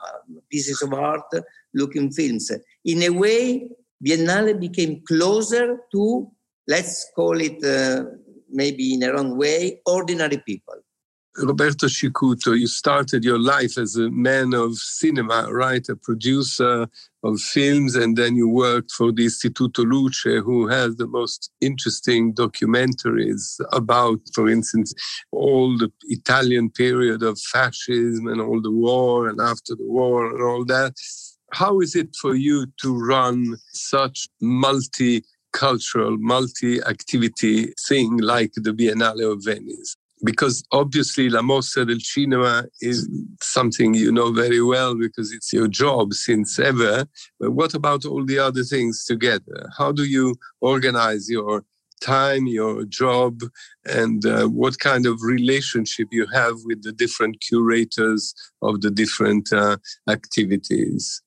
pieces 0.50 0.82
of 0.82 0.94
art, 0.94 1.24
looking 1.74 2.12
films. 2.12 2.52
In 2.86 3.04
a 3.04 3.10
way, 3.10 3.70
Biennale 4.06 4.60
became 4.60 5.02
closer 5.08 5.80
to, 5.92 6.30
let's 6.68 7.12
call 7.16 7.40
it 7.40 7.64
uh, 7.64 8.06
maybe 8.50 8.94
in 8.94 9.04
a 9.04 9.14
wrong 9.14 9.38
way, 9.38 9.82
ordinary 9.86 10.42
people. 10.46 10.76
Roberto 11.42 11.88
Cicutto, 11.88 12.58
you 12.58 12.68
started 12.68 13.24
your 13.24 13.40
life 13.40 13.78
as 13.78 13.96
a 13.96 14.10
man 14.10 14.54
of 14.54 14.76
cinema, 14.76 15.48
right? 15.52 15.88
A 15.88 15.96
producer 15.96 16.88
of 17.24 17.40
films, 17.40 17.96
and 17.96 18.18
then 18.18 18.36
you 18.36 18.50
worked 18.50 18.92
for 18.92 19.12
the 19.12 19.26
Istituto 19.26 19.86
Luce, 19.90 20.24
who 20.44 20.68
has 20.68 20.96
the 20.96 21.08
most 21.08 21.52
interesting 21.62 22.34
documentaries 22.34 23.60
about, 23.72 24.20
for 24.34 24.50
instance, 24.50 24.94
all 25.32 25.78
the 25.78 25.92
Italian 26.04 26.70
period 26.70 27.24
of 27.24 27.40
fascism 27.40 28.28
and 28.28 28.42
all 28.42 28.62
the 28.62 28.72
war 28.72 29.28
and 29.28 29.40
after 29.40 29.76
the 29.76 29.88
war 29.88 30.30
and 30.30 30.42
all 30.42 30.66
that. 30.66 30.94
How 31.52 31.80
is 31.80 31.96
it 31.96 32.16
for 32.16 32.36
you 32.36 32.68
to 32.82 32.96
run 32.96 33.58
such 33.74 34.28
multicultural, 34.42 36.20
multi-activity 36.20 37.74
thing 37.88 38.18
like 38.18 38.52
the 38.56 38.72
Biennale 38.72 39.32
of 39.32 39.44
Venice? 39.44 39.96
Because 40.24 40.64
obviously 40.72 41.30
La 41.30 41.42
Mostra 41.42 41.88
del 41.88 42.00
Cinema 42.00 42.66
is 42.82 43.10
something 43.42 43.94
you 43.94 44.12
know 44.12 44.32
very 44.32 44.62
well 44.62 44.96
because 44.96 45.32
it's 45.32 45.54
your 45.54 45.68
job 45.68 46.14
since 46.14 46.60
ever. 46.60 47.06
But 47.40 47.52
what 47.52 47.74
about 47.74 48.06
all 48.06 48.26
the 48.26 48.40
other 48.40 48.64
things 48.64 49.06
together? 49.06 49.70
How 49.78 49.92
do 49.92 50.04
you 50.04 50.36
organize 50.62 51.30
your 51.30 51.64
time, 52.02 52.48
your 52.48 52.86
job, 52.86 53.42
and 53.86 54.26
uh, 54.26 54.48
what 54.48 54.80
kind 54.80 55.06
of 55.06 55.22
relationship 55.22 56.08
you 56.12 56.26
have 56.34 56.56
with 56.66 56.84
the 56.84 56.92
different 56.92 57.42
curators 57.42 58.34
of 58.62 58.82
the 58.82 58.92
different 58.92 59.52
uh, 59.52 59.78
activities? 60.10 61.22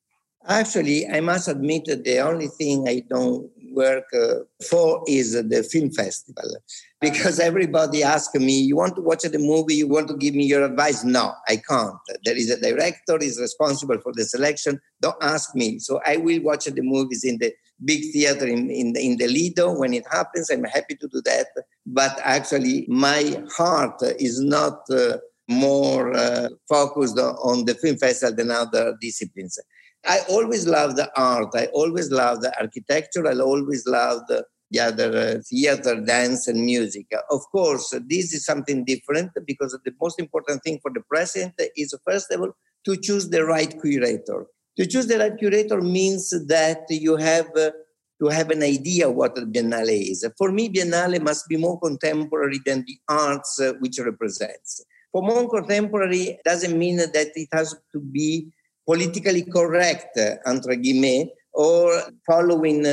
Actually, 0.47 1.07
I 1.07 1.21
must 1.21 1.49
admit 1.49 1.85
that 1.87 2.05
the 2.05 2.19
only 2.21 2.49
thing 2.49 2.89
I 2.89 3.05
don't 3.09 3.49
work 3.73 4.05
uh, 4.13 4.41
for 4.69 5.03
is 5.07 5.33
the 5.33 5.63
film 5.63 5.91
festival 5.91 6.57
because 7.03 7.41
everybody 7.41 8.03
asks 8.05 8.35
me 8.37 8.61
you 8.61 8.77
want 8.77 8.95
to 8.95 9.03
watch 9.03 9.23
the 9.23 9.39
movie? 9.39 9.75
You 9.75 9.89
want 9.89 10.09
to 10.09 10.17
give 10.17 10.35
me 10.35 10.45
your 10.45 10.65
advice? 10.65 11.05
No 11.05 11.35
i 11.49 11.57
can't. 11.57 11.97
There 12.25 12.37
is 12.37 12.49
a 12.49 12.61
director 12.61 13.19
is 13.19 13.41
responsible 13.41 13.99
for 14.01 14.13
the 14.15 14.25
selection. 14.25 14.81
Don't 15.01 15.23
ask 15.23 15.55
me. 15.55 15.81
So 15.81 16.01
i 16.07 16.17
will 16.17 16.41
watch 16.43 16.65
the 16.67 16.81
movies 16.81 17.25
in 17.25 17.39
the 17.39 17.53
big 17.85 18.13
theater 18.13 18.47
in, 18.47 18.71
in, 18.71 18.95
in 18.97 19.17
the 19.19 19.27
lido 19.27 19.77
when 19.77 19.93
it 19.93 20.05
happens. 20.11 20.49
I'm 20.49 20.65
happy 20.65 20.95
to 20.95 21.09
do 21.09 21.21
that. 21.25 21.49
But 21.85 22.19
actually 22.23 22.87
my 22.89 23.43
heart 23.57 24.01
is 24.21 24.41
not 24.41 24.79
uh, 24.89 25.19
more 25.49 26.15
uh, 26.15 26.49
focused 26.69 27.19
on 27.19 27.65
the 27.65 27.75
film 27.75 27.97
festival 27.97 28.37
than 28.37 28.53
other 28.53 28.97
disciplines. 29.01 29.59
I 30.05 30.21
always 30.29 30.67
loved 30.67 30.97
the 30.97 31.11
art. 31.17 31.51
I 31.55 31.67
always 31.67 32.11
loved 32.11 32.43
the 32.43 32.53
architecture. 32.61 33.27
I 33.27 33.35
always 33.35 33.87
loved 33.87 34.31
the, 34.73 34.79
the 34.79 35.07
other 35.07 35.19
uh, 35.19 35.43
theater, 35.49 36.01
dance, 36.01 36.49
and 36.49 36.65
music. 36.65 37.07
Of 37.31 37.41
course, 37.53 37.95
this 38.09 38.33
is 38.33 38.45
something 38.45 38.85
different 38.85 39.31
because 39.47 39.79
the 39.85 39.95
most 40.01 40.19
important 40.19 40.63
thing 40.63 40.79
for 40.83 40.91
the 40.93 41.03
president 41.09 41.55
is, 41.77 41.95
first 42.05 42.33
of 42.33 42.41
all, 42.41 42.53
to 42.85 42.97
choose 42.97 43.29
the 43.31 43.45
right 43.45 43.75
curator. 43.81 44.47
To 44.79 44.87
choose 44.87 45.07
the 45.07 45.19
right 45.19 45.39
curator 45.39 45.81
means 45.81 46.31
that 46.31 46.85
you 46.89 47.17
have 47.17 47.51
uh, 47.57 47.73
to 48.21 48.29
have 48.29 48.51
an 48.51 48.63
idea 48.63 49.11
what 49.11 49.35
the 49.35 49.43
Biennale 49.43 50.11
is. 50.11 50.27
For 50.39 50.53
me, 50.53 50.69
Biennale 50.69 51.21
must 51.21 51.49
be 51.49 51.57
more 51.57 51.81
contemporary 51.81 52.61
than 52.65 52.85
the 52.87 52.99
arts 53.09 53.61
uh, 53.61 53.73
which 53.81 53.99
represents. 53.99 54.85
For 55.13 55.23
more 55.23 55.49
contemporary 55.51 56.39
doesn't 56.45 56.79
mean 56.79 56.97
that 56.97 57.13
it 57.15 57.49
has 57.53 57.75
to 57.93 58.01
be 58.01 58.53
politically 58.87 59.43
correct, 59.43 60.19
entre 60.47 60.77
guillemets, 60.77 61.31
or 61.53 62.03
following 62.27 62.87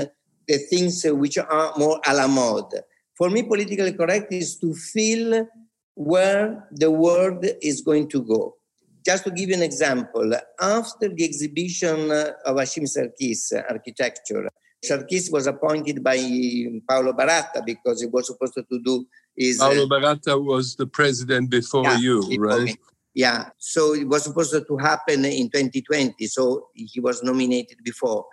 the 0.50 0.58
things 0.58 1.06
uh, 1.06 1.15
which 1.15 1.38
are 1.38 1.74
more 1.77 2.01
a 2.06 2.13
la 2.13 2.27
mode. 2.27 2.74
For 3.15 3.29
me, 3.29 3.44
politically 3.44 3.94
correct 3.94 4.34
is 4.34 4.58
to 4.58 4.74
feel 4.74 5.48
where 5.94 6.68
the 6.72 6.89
world 6.89 7.46
is 7.62 7.82
going 7.82 8.10
to 8.10 8.24
go. 8.24 8.56
Just 9.06 9.25
to 9.25 9.32
give 9.32 9.50
you 9.50 9.56
an 9.56 9.62
example, 9.62 10.34
after 10.60 11.08
the 11.10 11.24
exhibition 11.24 12.12
of 12.12 12.56
Hashim 12.58 12.86
Sarkis 12.86 13.53
architecture, 13.70 14.50
Sarkis 14.84 15.32
was 15.32 15.46
appointed 15.46 16.03
by 16.03 16.18
Paolo 16.89 17.13
Baratta 17.13 17.65
because 17.65 18.01
he 18.01 18.08
was 18.08 18.27
supposed 18.27 18.56
to 18.56 18.79
do 18.84 19.06
his. 19.36 19.62
Uh, 19.62 19.70
Paolo 19.70 19.88
Baratta 19.88 20.44
was 20.44 20.75
the 20.75 20.88
president 20.88 21.50
before 21.51 21.84
yeah, 21.84 21.98
you, 21.98 22.27
before 22.27 22.46
right? 22.46 22.65
Me. 22.65 22.75
Yeah, 23.13 23.50
so 23.58 23.94
it 23.94 24.08
was 24.08 24.24
supposed 24.24 24.53
to 24.53 24.77
happen 24.77 25.25
in 25.25 25.50
2020. 25.50 26.25
So 26.27 26.68
he 26.74 27.00
was 27.00 27.22
nominated 27.22 27.77
before. 27.84 28.25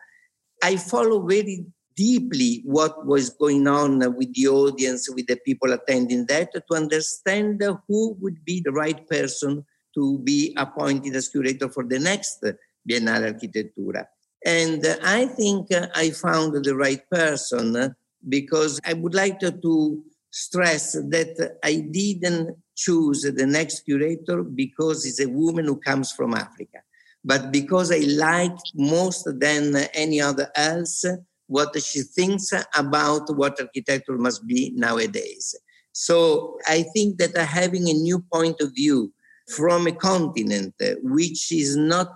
I 0.63 0.77
follow 0.77 1.27
very 1.27 1.67
deeply 1.97 2.63
what 2.65 3.07
was 3.07 3.31
going 3.31 3.67
on 3.67 3.99
with 4.17 4.35
the 4.35 4.49
audience, 4.49 5.09
with 5.11 5.27
the 5.27 5.37
people 5.45 5.73
attending 5.73 6.27
that, 6.27 6.53
to 6.53 6.75
understand 6.75 7.63
who 7.89 8.17
would 8.21 8.45
be 8.45 8.61
the 8.65 8.73
right 8.73 9.09
person 9.09 9.65
to 9.95 10.19
be 10.21 10.55
appointed 10.59 11.17
as 11.17 11.29
curator 11.29 11.69
for 11.69 11.85
the 11.85 11.99
next 11.99 12.45
Biennale 12.89 13.33
Architettura. 13.33 14.05
And 14.45 14.87
I 15.03 15.27
think 15.27 15.69
I 15.95 16.11
found 16.11 16.65
the 16.65 16.77
right 16.77 17.03
person 17.11 17.95
because 18.29 18.79
I 18.85 18.93
would 18.93 19.15
like 19.15 19.41
to 19.41 20.05
stress 20.31 20.93
that 20.93 21.59
I 21.65 21.77
didn't 21.91 22.57
choose 22.77 23.23
the 23.23 23.47
next 23.47 23.81
curator 23.87 24.43
because 24.43 25.07
it's 25.07 25.21
a 25.21 25.29
woman 25.29 25.65
who 25.65 25.77
comes 25.77 26.13
from 26.13 26.35
Africa, 26.35 26.83
but 27.25 27.51
because 27.51 27.91
I 27.91 28.01
liked 28.01 28.71
most 28.75 29.27
than 29.41 29.75
any 29.95 30.21
other 30.21 30.51
else 30.55 31.07
what 31.47 31.81
she 31.81 32.03
thinks 32.03 32.53
about 32.77 33.35
what 33.37 33.61
architecture 33.61 34.19
must 34.19 34.47
be 34.47 34.73
nowadays. 34.75 35.55
So 35.93 36.59
I 36.67 36.85
think 36.95 37.19
that 37.19 37.37
having 37.37 37.89
a 37.89 37.93
new 37.93 38.23
point 38.33 38.61
of 38.61 38.75
view 38.75 39.13
from 39.49 39.87
a 39.87 39.93
continent 39.93 40.75
uh, 40.83 40.95
which 41.03 41.53
is 41.53 41.77
not 41.77 42.09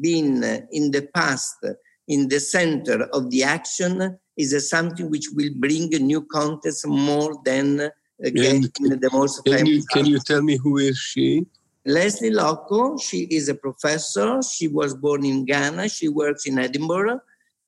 been 0.00 0.42
uh, 0.42 0.60
in 0.72 0.90
the 0.90 1.08
past 1.14 1.56
uh, 1.64 1.72
in 2.08 2.28
the 2.28 2.40
center 2.40 3.04
of 3.12 3.30
the 3.30 3.44
action 3.44 4.18
is 4.36 4.68
something 4.68 5.10
which 5.10 5.26
will 5.34 5.50
bring 5.56 5.94
a 5.94 5.98
new 5.98 6.22
context 6.22 6.86
more 6.86 7.38
than 7.44 7.90
getting 8.20 8.62
the 8.62 9.10
most 9.12 9.44
can 9.44 9.66
you, 9.66 9.82
can 9.92 10.06
you 10.06 10.18
tell 10.18 10.42
me 10.42 10.56
who 10.56 10.78
is 10.78 10.98
she? 10.98 11.46
Lesley 11.86 12.30
Lokko, 12.30 13.00
she 13.00 13.20
is 13.30 13.48
a 13.48 13.54
professor. 13.54 14.40
She 14.42 14.68
was 14.68 14.94
born 14.94 15.24
in 15.24 15.44
Ghana. 15.44 15.88
She 15.88 16.08
works 16.08 16.46
in 16.46 16.58
Edinburgh 16.58 17.20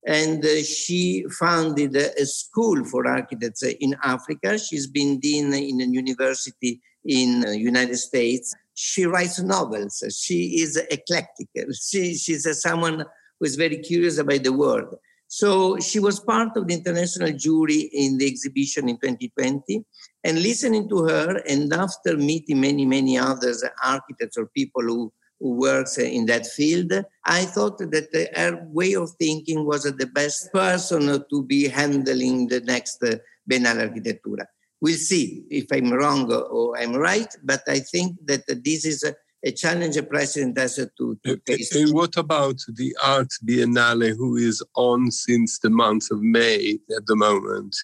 and 0.06 0.44
uh, 0.44 0.62
she 0.62 1.24
founded 1.38 1.94
a 1.96 2.26
school 2.26 2.84
for 2.84 3.06
architects 3.06 3.62
in 3.62 3.94
Africa. 4.02 4.58
She's 4.58 4.86
been 4.86 5.20
dean 5.20 5.52
in 5.52 5.80
a 5.80 5.84
university 5.84 6.80
in 7.04 7.44
United 7.56 7.96
States. 7.96 8.54
She 8.74 9.06
writes 9.06 9.40
novels. 9.40 10.02
She 10.18 10.60
is 10.60 10.76
eclectic. 10.90 11.48
She, 11.72 12.14
she's 12.14 12.60
someone 12.60 13.04
who 13.38 13.46
is 13.46 13.56
very 13.56 13.78
curious 13.78 14.18
about 14.18 14.42
the 14.42 14.52
world. 14.52 14.96
So 15.28 15.78
she 15.78 15.98
was 15.98 16.20
part 16.20 16.56
of 16.56 16.66
the 16.66 16.74
international 16.74 17.32
jury 17.32 17.88
in 17.92 18.18
the 18.18 18.26
exhibition 18.26 18.88
in 18.88 18.96
2020. 18.96 19.84
And 20.24 20.42
listening 20.42 20.88
to 20.90 21.04
her, 21.04 21.42
and 21.48 21.72
after 21.72 22.16
meeting 22.16 22.60
many, 22.60 22.84
many 22.84 23.18
others, 23.18 23.64
architects 23.82 24.36
or 24.36 24.46
people 24.46 24.82
who 24.82 25.12
who 25.42 25.56
works 25.56 25.98
in 25.98 26.24
that 26.26 26.46
field. 26.46 26.92
I 27.26 27.44
thought 27.44 27.78
that 27.78 28.30
her 28.36 28.64
way 28.68 28.94
of 28.94 29.10
thinking 29.18 29.66
was 29.66 29.82
the 29.82 30.06
best 30.06 30.52
person 30.52 31.24
to 31.28 31.42
be 31.42 31.66
handling 31.66 32.46
the 32.46 32.60
next 32.60 33.02
uh, 33.02 33.16
Biennale 33.50 33.90
Architettura. 33.90 34.44
We'll 34.80 34.94
see 34.94 35.44
if 35.50 35.66
I'm 35.72 35.92
wrong 35.92 36.32
or 36.32 36.78
I'm 36.78 36.94
right, 36.94 37.32
but 37.42 37.62
I 37.66 37.80
think 37.80 38.18
that 38.26 38.44
this 38.64 38.84
is 38.84 39.02
a, 39.02 39.14
a 39.44 39.50
challenge 39.50 39.96
a 39.96 40.04
president 40.04 40.58
has 40.58 40.76
to, 40.76 41.18
to 41.24 41.40
face. 41.44 41.74
And 41.74 41.92
what 41.92 42.16
about 42.16 42.60
the 42.68 42.96
Art 43.04 43.32
Biennale, 43.44 44.16
who 44.16 44.36
is 44.36 44.62
on 44.76 45.10
since 45.10 45.58
the 45.58 45.70
month 45.70 46.12
of 46.12 46.22
May 46.22 46.78
at 46.96 47.06
the 47.06 47.16
moment? 47.16 47.74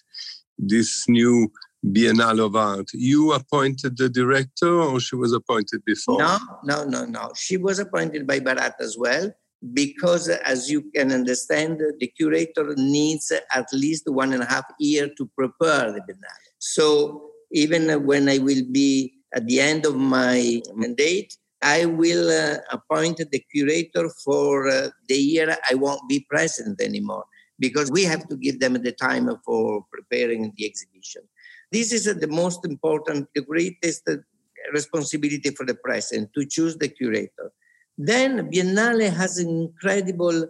This 0.57 1.05
new 1.09 1.51
Biennale 1.85 2.45
of 2.45 2.55
Art. 2.55 2.87
You 2.93 3.33
appointed 3.33 3.97
the 3.97 4.09
director, 4.09 4.81
or 4.81 4.99
she 4.99 5.15
was 5.15 5.33
appointed 5.33 5.83
before? 5.85 6.19
No, 6.19 6.37
no, 6.63 6.83
no, 6.83 7.05
no. 7.05 7.31
She 7.35 7.57
was 7.57 7.79
appointed 7.79 8.27
by 8.27 8.39
Baratta 8.39 8.81
as 8.81 8.97
well, 8.97 9.31
because 9.73 10.29
as 10.29 10.69
you 10.69 10.89
can 10.95 11.11
understand, 11.11 11.81
the 11.99 12.07
curator 12.07 12.73
needs 12.75 13.31
at 13.31 13.67
least 13.73 14.03
one 14.07 14.33
and 14.33 14.43
a 14.43 14.45
half 14.45 14.65
year 14.79 15.09
to 15.17 15.29
prepare 15.37 15.91
the 15.91 16.01
Biennale. 16.01 16.49
So 16.59 17.31
even 17.51 18.05
when 18.05 18.29
I 18.29 18.37
will 18.37 18.63
be 18.71 19.13
at 19.33 19.45
the 19.45 19.59
end 19.59 19.85
of 19.85 19.95
my 19.95 20.61
mandate, 20.75 21.35
I 21.61 21.85
will 21.85 22.29
uh, 22.29 22.57
appoint 22.71 23.17
the 23.17 23.43
curator 23.51 24.09
for 24.23 24.69
uh, 24.69 24.89
the 25.07 25.15
year 25.15 25.57
I 25.69 25.75
won't 25.75 26.07
be 26.07 26.25
present 26.29 26.81
anymore 26.81 27.25
because 27.59 27.91
we 27.91 28.03
have 28.03 28.27
to 28.29 28.37
give 28.37 28.59
them 28.61 28.73
the 28.73 28.93
time 28.93 29.29
for 29.45 29.85
preparing 29.91 30.53
the 30.55 30.65
exhibition. 30.65 31.23
This 31.71 31.93
is 31.93 32.05
the 32.05 32.27
most 32.27 32.65
important, 32.65 33.27
the 33.35 33.41
greatest 33.41 34.07
uh, 34.07 34.15
responsibility 34.73 35.51
for 35.51 35.65
the 35.65 35.75
president 35.75 36.31
to 36.35 36.45
choose 36.45 36.77
the 36.77 36.87
curator. 36.87 37.51
Then 37.97 38.49
Biennale 38.49 39.13
has 39.13 39.37
an 39.37 39.49
incredible 39.49 40.47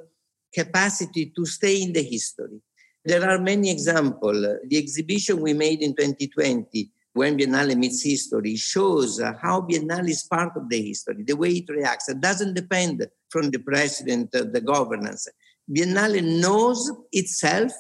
capacity 0.54 1.32
to 1.36 1.46
stay 1.46 1.82
in 1.82 1.94
the 1.94 2.04
history. 2.04 2.62
There 3.04 3.28
are 3.28 3.40
many 3.40 3.72
examples. 3.72 4.46
The 4.68 4.78
exhibition 4.78 5.42
we 5.42 5.54
made 5.54 5.82
in 5.82 5.96
2020, 5.96 6.92
when 7.14 7.38
Biennale 7.38 7.76
meets 7.76 8.04
history, 8.04 8.56
shows 8.56 9.20
how 9.42 9.62
Biennale 9.62 10.10
is 10.10 10.24
part 10.24 10.56
of 10.56 10.70
the 10.70 10.82
history, 10.82 11.24
the 11.24 11.36
way 11.36 11.50
it 11.50 11.70
reacts. 11.70 12.10
It 12.10 12.22
doesn't 12.22 12.54
depend 12.54 13.06
from 13.30 13.50
the 13.50 13.60
president, 13.60 14.34
uh, 14.36 14.44
the 14.52 14.62
governance. 14.62 15.28
Biennale 15.70 16.24
knows 16.42 16.92
itself, 17.12 17.72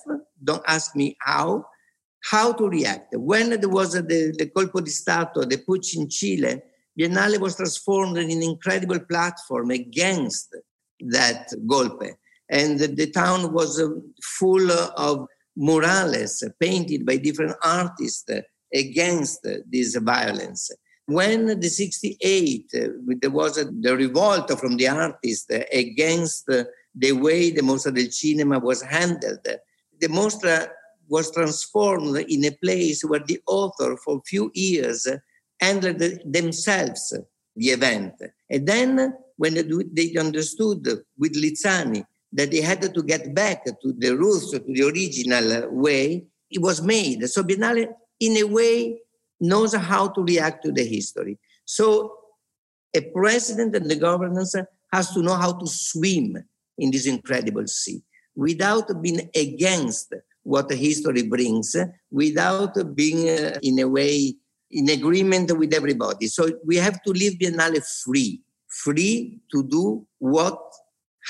don't 0.44 0.64
ask 0.68 0.96
me 0.96 1.16
how, 1.22 1.66
how 2.22 2.54
to 2.54 2.68
react. 2.68 3.16
When 3.16 3.50
there 3.50 3.70
was 3.70 3.94
the, 3.94 4.02
the 4.38 4.52
colpo 4.56 4.84
di 4.84 4.92
Stato, 4.92 5.44
the 5.46 5.58
putsch 5.58 5.96
in 5.96 6.10
Chile, 6.10 6.62
Biennale 6.98 7.40
was 7.40 7.56
transformed 7.56 8.18
in 8.18 8.30
an 8.30 8.44
incredible 8.44 9.00
platform 9.00 9.72
against 9.72 10.56
that 11.00 11.48
golpe. 11.66 12.16
And 12.50 12.80
the, 12.80 12.88
the 12.88 13.12
town 13.12 13.54
was 13.54 13.80
uh, 13.80 13.90
full 14.22 14.70
of 14.72 15.28
murales 15.58 16.44
painted 16.60 17.06
by 17.06 17.18
different 17.18 17.56
artists 17.64 18.30
against 18.74 19.48
this 19.70 19.96
violence. 19.96 20.72
When 21.06 21.60
the 21.60 21.70
68, 21.70 22.72
uh, 22.76 22.80
there 23.20 23.30
was 23.32 23.58
a, 23.58 23.66
the 23.66 23.96
revolt 23.96 24.52
from 24.60 24.78
the 24.78 24.90
artists 24.90 25.48
against 25.74 26.46
the 26.48 27.12
way 27.14 27.52
the 27.52 27.62
Mostra 27.62 27.96
del 27.96 28.12
Cinema 28.12 28.60
was 28.60 28.82
handled, 28.82 29.40
the 30.00 30.08
Mostra 30.08 30.70
was 31.10 31.32
transformed 31.32 32.18
in 32.30 32.46
a 32.46 32.52
place 32.52 33.04
where 33.04 33.24
the 33.26 33.42
author 33.48 33.98
for 33.98 34.18
a 34.18 34.22
few 34.26 34.52
years 34.54 35.08
handled 35.60 36.02
themselves 36.26 37.14
the 37.56 37.68
event. 37.68 38.14
And 38.50 38.68
then 38.68 39.14
when 39.38 39.56
they 39.94 40.16
understood 40.16 40.88
with 41.18 41.34
Lizzani 41.34 42.06
that 42.34 42.52
they 42.52 42.62
had 42.62 42.82
to 42.94 43.04
get 43.04 43.34
back 43.34 43.66
to 43.66 43.94
the 43.98 44.16
roots, 44.16 44.52
to 44.52 44.60
the 44.60 44.84
original 44.84 45.70
way, 45.72 46.26
it 46.52 46.62
was 46.62 46.82
made. 46.82 47.28
So 47.30 47.44
Biennale, 47.44 47.88
in 48.20 48.38
a 48.38 48.44
way, 48.44 49.00
knows 49.40 49.74
how 49.74 50.10
to 50.10 50.22
react 50.22 50.64
to 50.66 50.72
the 50.72 50.86
history. 50.86 51.38
So 51.66 52.16
a 52.96 53.02
president 53.02 53.76
and 53.76 53.90
the 53.90 53.96
governance 53.96 54.56
has 54.92 55.12
to 55.12 55.22
know 55.22 55.36
how 55.36 55.54
to 55.54 55.68
swim 55.68 56.38
in 56.78 56.92
this 56.92 57.06
incredible 57.06 57.68
sea 57.68 58.02
without 58.36 59.02
being 59.02 59.30
against 59.36 60.14
what 60.50 60.68
the 60.68 60.76
history 60.76 61.24
brings 61.34 61.76
without 62.10 62.74
being 62.96 63.30
uh, 63.30 63.60
in 63.62 63.78
a 63.80 63.88
way 63.88 64.34
in 64.72 64.90
agreement 64.90 65.56
with 65.58 65.74
everybody. 65.74 66.26
So 66.28 66.50
we 66.66 66.76
have 66.78 67.02
to 67.04 67.12
leave 67.12 67.34
Biennale 67.40 67.82
free, 68.04 68.42
free 68.68 69.40
to 69.52 69.64
do 69.64 70.08
what 70.18 70.60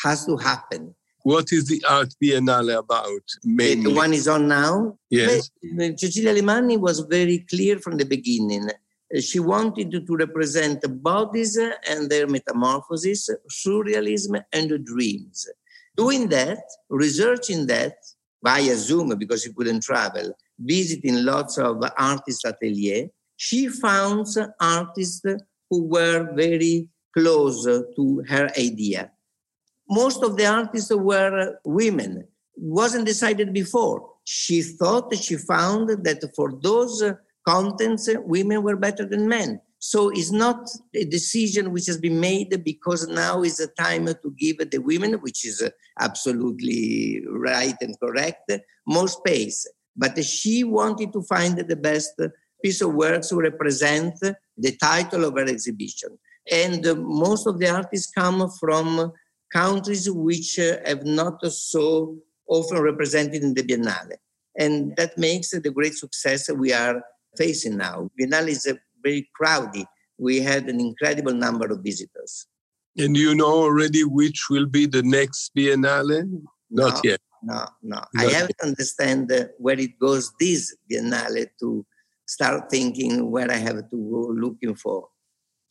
has 0.03 0.25
to 0.25 0.37
happen. 0.37 0.95
What 1.23 1.51
is 1.51 1.67
the 1.67 1.83
Art 1.89 2.13
Biennale 2.23 2.77
about? 2.77 3.25
Mainly? 3.43 3.91
The 3.91 3.97
one 4.03 4.13
is 4.13 4.27
on 4.27 4.47
now. 4.47 4.97
Yes. 5.09 5.51
Cecilia 5.97 6.33
Alemani 6.33 6.77
was 6.79 7.01
very 7.01 7.39
clear 7.49 7.77
from 7.77 7.97
the 7.97 8.05
beginning. 8.05 8.69
She 9.19 9.39
wanted 9.39 9.91
to 9.91 10.15
represent 10.15 10.79
bodies 11.03 11.59
and 11.89 12.09
their 12.09 12.27
metamorphosis, 12.27 13.29
surrealism 13.51 14.41
and 14.53 14.85
dreams. 14.85 15.45
Doing 15.97 16.29
that, 16.29 16.63
researching 16.89 17.67
that, 17.67 17.95
via 18.43 18.75
Zoom 18.75 19.17
because 19.17 19.43
she 19.43 19.53
couldn't 19.53 19.83
travel, 19.83 20.33
visiting 20.59 21.23
lots 21.23 21.57
of 21.57 21.83
artist 21.97 22.45
atelier, 22.45 23.09
she 23.35 23.67
found 23.67 24.27
artists 24.59 25.25
who 25.69 25.85
were 25.85 26.33
very 26.33 26.89
close 27.17 27.65
to 27.65 28.23
her 28.27 28.49
idea. 28.57 29.11
Most 29.89 30.23
of 30.23 30.37
the 30.37 30.45
artists 30.45 30.91
were 30.93 31.57
women. 31.65 32.17
It 32.19 32.27
wasn't 32.55 33.05
decided 33.05 33.53
before. 33.53 34.09
She 34.23 34.61
thought 34.61 35.15
she 35.15 35.37
found 35.37 35.89
that 35.89 36.23
for 36.35 36.53
those 36.61 37.03
contents, 37.47 38.09
women 38.25 38.61
were 38.61 38.75
better 38.75 39.05
than 39.05 39.27
men. 39.27 39.61
So 39.79 40.09
it's 40.09 40.31
not 40.31 40.69
a 40.93 41.05
decision 41.05 41.71
which 41.71 41.87
has 41.87 41.97
been 41.97 42.19
made 42.19 42.63
because 42.65 43.07
now 43.07 43.43
is 43.43 43.57
the 43.57 43.67
time 43.67 44.07
to 44.07 44.33
give 44.37 44.57
the 44.69 44.79
women, 44.79 45.13
which 45.13 45.45
is 45.45 45.61
uh, 45.61 45.69
absolutely 45.99 47.23
right 47.29 47.75
and 47.79 47.97
correct, 47.99 48.51
more 48.85 49.07
space. 49.07 49.65
But 49.95 50.21
she 50.23 50.65
wanted 50.65 51.13
to 51.13 51.21
find 51.23 51.57
the 51.57 51.75
best 51.77 52.21
piece 52.61 52.81
of 52.81 52.93
work 52.93 53.21
to 53.23 53.37
represent 53.37 54.15
the 54.57 54.75
title 54.77 55.23
of 55.23 55.35
her 55.35 55.45
exhibition. 55.45 56.19
And 56.51 56.85
most 57.05 57.47
of 57.47 57.57
the 57.59 57.69
artists 57.69 58.11
come 58.11 58.49
from 58.59 59.13
countries 59.51 60.09
which 60.11 60.59
uh, 60.59 60.77
have 60.85 61.05
not 61.05 61.45
so 61.51 62.17
often 62.47 62.81
represented 62.81 63.43
in 63.43 63.53
the 63.53 63.63
Biennale. 63.63 64.17
And 64.57 64.95
that 64.97 65.17
makes 65.17 65.51
the 65.51 65.71
great 65.71 65.93
success 65.93 66.49
we 66.51 66.73
are 66.73 67.01
facing 67.37 67.77
now. 67.77 68.09
Biennale 68.19 68.49
is 68.49 68.65
a 68.65 68.77
very 69.03 69.29
crowded. 69.35 69.85
We 70.17 70.41
had 70.41 70.69
an 70.69 70.79
incredible 70.79 71.33
number 71.33 71.67
of 71.67 71.79
visitors. 71.83 72.47
And 72.97 73.15
you 73.15 73.35
know 73.35 73.51
already 73.51 74.03
which 74.03 74.47
will 74.49 74.65
be 74.65 74.85
the 74.85 75.03
next 75.03 75.51
Biennale? 75.55 76.29
Not 76.69 76.95
no, 76.95 77.01
yet. 77.03 77.21
No, 77.41 77.65
no. 77.81 77.95
Not 77.95 78.09
I 78.17 78.23
have 78.23 78.49
yet. 78.49 78.57
to 78.59 78.67
understand 78.67 79.31
uh, 79.31 79.45
where 79.57 79.79
it 79.79 79.97
goes 79.99 80.31
this 80.39 80.75
Biennale 80.91 81.47
to 81.61 81.85
start 82.27 82.69
thinking 82.69 83.31
where 83.31 83.49
I 83.49 83.55
have 83.55 83.89
to 83.89 83.97
go 83.97 84.33
looking 84.35 84.75
for. 84.75 85.07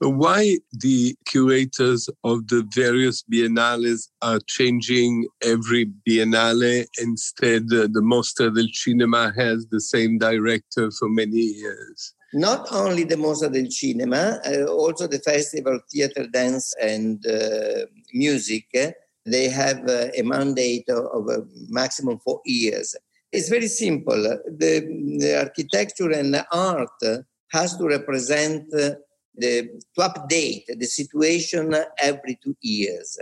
Why 0.00 0.58
the 0.72 1.16
curators 1.26 2.08
of 2.22 2.46
the 2.46 2.64
various 2.72 3.24
biennales 3.24 4.08
are 4.22 4.38
changing 4.46 5.26
every 5.42 5.90
biennale 6.08 6.86
instead 6.98 7.64
uh, 7.72 7.88
the 7.90 8.00
Mostra 8.00 8.54
del 8.54 8.68
Cinema 8.72 9.32
has 9.36 9.66
the 9.66 9.80
same 9.80 10.16
director 10.18 10.92
for 10.92 11.08
many 11.08 11.40
years? 11.40 12.14
Not 12.34 12.68
only 12.72 13.04
the 13.04 13.16
Mostra 13.16 13.50
del 13.50 13.70
Cinema, 13.70 14.40
uh, 14.44 14.64
also 14.66 15.06
the 15.06 15.18
Festival 15.18 15.80
Theatre, 15.90 16.26
Dance 16.26 16.74
and 16.80 17.24
uh, 17.26 17.86
Music. 18.12 18.66
They 19.24 19.48
have 19.48 19.88
uh, 19.88 20.08
a 20.14 20.22
mandate 20.22 20.88
of, 20.90 21.06
of 21.06 21.28
a 21.28 21.46
maximum 21.68 22.18
four 22.18 22.40
years. 22.44 22.94
It's 23.32 23.48
very 23.48 23.68
simple. 23.68 24.22
The, 24.46 25.16
the 25.18 25.38
architecture 25.38 26.10
and 26.10 26.32
the 26.32 26.46
art 26.52 27.24
has 27.52 27.76
to 27.76 27.86
represent 27.86 28.70
the, 28.70 29.00
to 29.40 30.00
update 30.00 30.64
the 30.66 30.86
situation 30.86 31.74
every 31.98 32.38
two 32.42 32.56
years. 32.60 33.18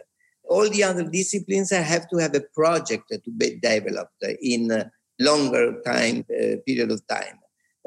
All 0.49 0.69
the 0.69 0.85
other 0.85 1.05
disciplines 1.05 1.71
have 1.71 2.09
to 2.09 2.19
have 2.19 2.35
a 2.35 2.45
project 2.55 3.09
to 3.11 3.31
be 3.37 3.59
developed 3.61 4.23
in 4.41 4.71
a 4.71 4.91
longer 5.21 5.81
time 5.85 6.25
uh, 6.31 6.57
period 6.65 6.91
of 6.93 7.07
time. 7.07 7.39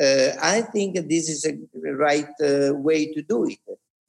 Uh, 0.01 0.31
I 0.41 0.61
think 0.61 0.95
this 1.09 1.27
is 1.29 1.45
a 1.45 1.57
right 1.95 2.29
uh, 2.41 2.73
way 2.73 3.11
to 3.13 3.21
do 3.21 3.45
it 3.45 3.59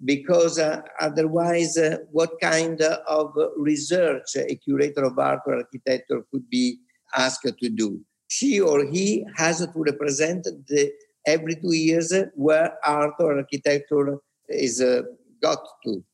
because 0.05 0.59
uh, 0.59 0.83
otherwise, 1.01 1.77
uh, 1.77 1.99
what 2.11 2.31
kind 2.41 2.81
of 2.81 3.35
research 3.57 4.37
a 4.37 4.55
curator 4.57 5.05
of 5.05 5.19
art 5.19 5.41
or 5.47 5.57
architecture 5.57 6.23
could 6.31 6.49
be 6.49 6.79
asked 7.17 7.43
to 7.61 7.69
do? 7.69 8.01
She 8.29 8.61
or 8.61 8.85
he 8.85 9.27
has 9.37 9.59
to 9.59 9.73
represent 9.75 10.45
the 10.45 10.93
every 11.27 11.57
two 11.57 11.75
years 11.75 12.15
where 12.35 12.73
art 12.85 13.15
or 13.19 13.39
architecture 13.39 14.19
is 14.49 14.81
uh, 14.81 15.03
got 15.43 15.61
to. 15.85 16.05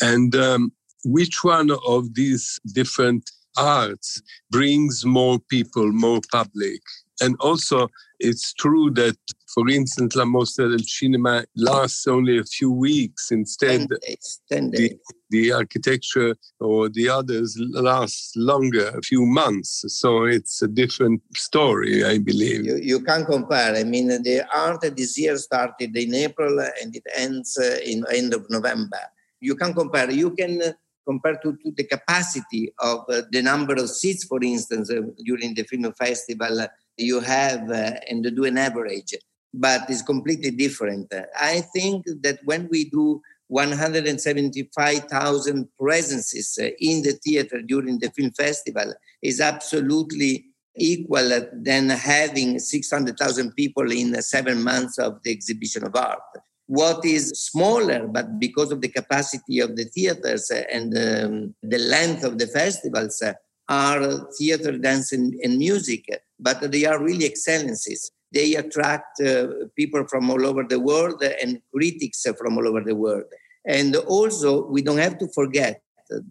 And 0.00 0.34
um, 0.34 0.72
which 1.04 1.44
one 1.44 1.70
of 1.86 2.14
these 2.14 2.58
different 2.72 3.30
arts 3.56 4.22
brings 4.50 5.04
more 5.04 5.38
people, 5.38 5.92
more 5.92 6.20
public? 6.32 6.80
And 7.20 7.36
also, 7.40 7.88
it's 8.18 8.52
true 8.54 8.90
that, 8.92 9.16
for 9.52 9.68
instance, 9.68 10.16
La 10.16 10.24
Mostra 10.24 10.68
del 10.68 10.84
Cinema 10.84 11.44
lasts 11.56 12.06
only 12.06 12.38
a 12.38 12.44
few 12.44 12.72
weeks. 12.72 13.30
Instead, 13.30 13.88
10 13.88 13.98
days, 14.00 14.40
10 14.50 14.70
days. 14.70 14.90
The, 14.90 14.98
the 15.30 15.52
architecture 15.52 16.34
or 16.58 16.88
the 16.88 17.08
others 17.08 17.56
lasts 17.58 18.32
longer, 18.36 18.88
a 18.88 19.02
few 19.02 19.26
months. 19.26 19.84
So 19.88 20.24
it's 20.24 20.62
a 20.62 20.68
different 20.68 21.22
story, 21.36 22.04
I 22.04 22.18
believe. 22.18 22.64
You, 22.64 22.76
you 22.76 23.00
can 23.00 23.24
compare. 23.24 23.76
I 23.76 23.84
mean, 23.84 24.08
the 24.08 24.46
art 24.52 24.80
this 24.96 25.18
year 25.18 25.36
started 25.36 25.96
in 25.96 26.14
April 26.14 26.58
and 26.60 26.94
it 26.94 27.04
ends 27.16 27.56
uh, 27.58 27.78
in 27.84 28.04
end 28.12 28.34
of 28.34 28.48
November. 28.50 29.00
You 29.40 29.54
can 29.54 29.74
compare. 29.74 30.10
You 30.10 30.30
can 30.30 30.62
uh, 30.62 30.72
compare 31.06 31.36
to, 31.42 31.52
to 31.52 31.72
the 31.76 31.84
capacity 31.84 32.72
of 32.78 33.04
uh, 33.08 33.22
the 33.30 33.42
number 33.42 33.74
of 33.74 33.90
seats, 33.90 34.24
for 34.24 34.42
instance, 34.42 34.90
uh, 34.90 35.02
during 35.24 35.54
the 35.54 35.62
film 35.64 35.92
festival 35.92 36.66
you 36.96 37.20
have 37.20 37.70
uh, 37.70 37.92
and 38.08 38.24
do 38.34 38.44
an 38.44 38.56
average, 38.58 39.14
but 39.52 39.82
it's 39.88 40.02
completely 40.02 40.50
different. 40.50 41.12
I 41.38 41.60
think 41.74 42.04
that 42.22 42.40
when 42.44 42.68
we 42.70 42.90
do 42.90 43.20
175,000 43.48 45.68
presences 45.78 46.58
uh, 46.60 46.70
in 46.78 47.02
the 47.02 47.12
theater 47.12 47.60
during 47.62 47.98
the 47.98 48.10
film 48.10 48.30
festival 48.32 48.92
is 49.22 49.40
absolutely 49.40 50.46
equal 50.76 51.46
than 51.52 51.88
having 51.90 52.58
600,000 52.58 53.54
people 53.54 53.92
in 53.92 54.20
seven 54.22 54.60
months 54.62 54.98
of 54.98 55.22
the 55.22 55.30
exhibition 55.30 55.84
of 55.84 55.94
art. 55.94 56.18
What 56.66 57.04
is 57.04 57.28
smaller, 57.28 58.08
but 58.08 58.40
because 58.40 58.72
of 58.72 58.80
the 58.80 58.88
capacity 58.88 59.60
of 59.60 59.76
the 59.76 59.84
theaters 59.84 60.50
and 60.50 60.96
um, 60.96 61.54
the 61.62 61.78
length 61.78 62.24
of 62.24 62.38
the 62.38 62.46
festivals, 62.46 63.20
uh, 63.22 63.34
are 63.68 64.28
theater, 64.38 64.78
dance, 64.78 65.12
and, 65.12 65.34
and 65.42 65.58
music 65.58 66.06
but 66.38 66.70
they 66.72 66.84
are 66.84 67.02
really 67.02 67.26
excellencies. 67.26 68.10
They 68.32 68.54
attract 68.56 69.20
uh, 69.20 69.46
people 69.76 70.04
from 70.08 70.30
all 70.30 70.44
over 70.44 70.64
the 70.64 70.80
world 70.80 71.22
and 71.22 71.60
critics 71.72 72.26
from 72.38 72.58
all 72.58 72.66
over 72.66 72.80
the 72.80 72.96
world. 72.96 73.24
And 73.66 73.94
also, 73.96 74.66
we 74.66 74.82
don't 74.82 74.98
have 74.98 75.18
to 75.18 75.28
forget 75.28 75.80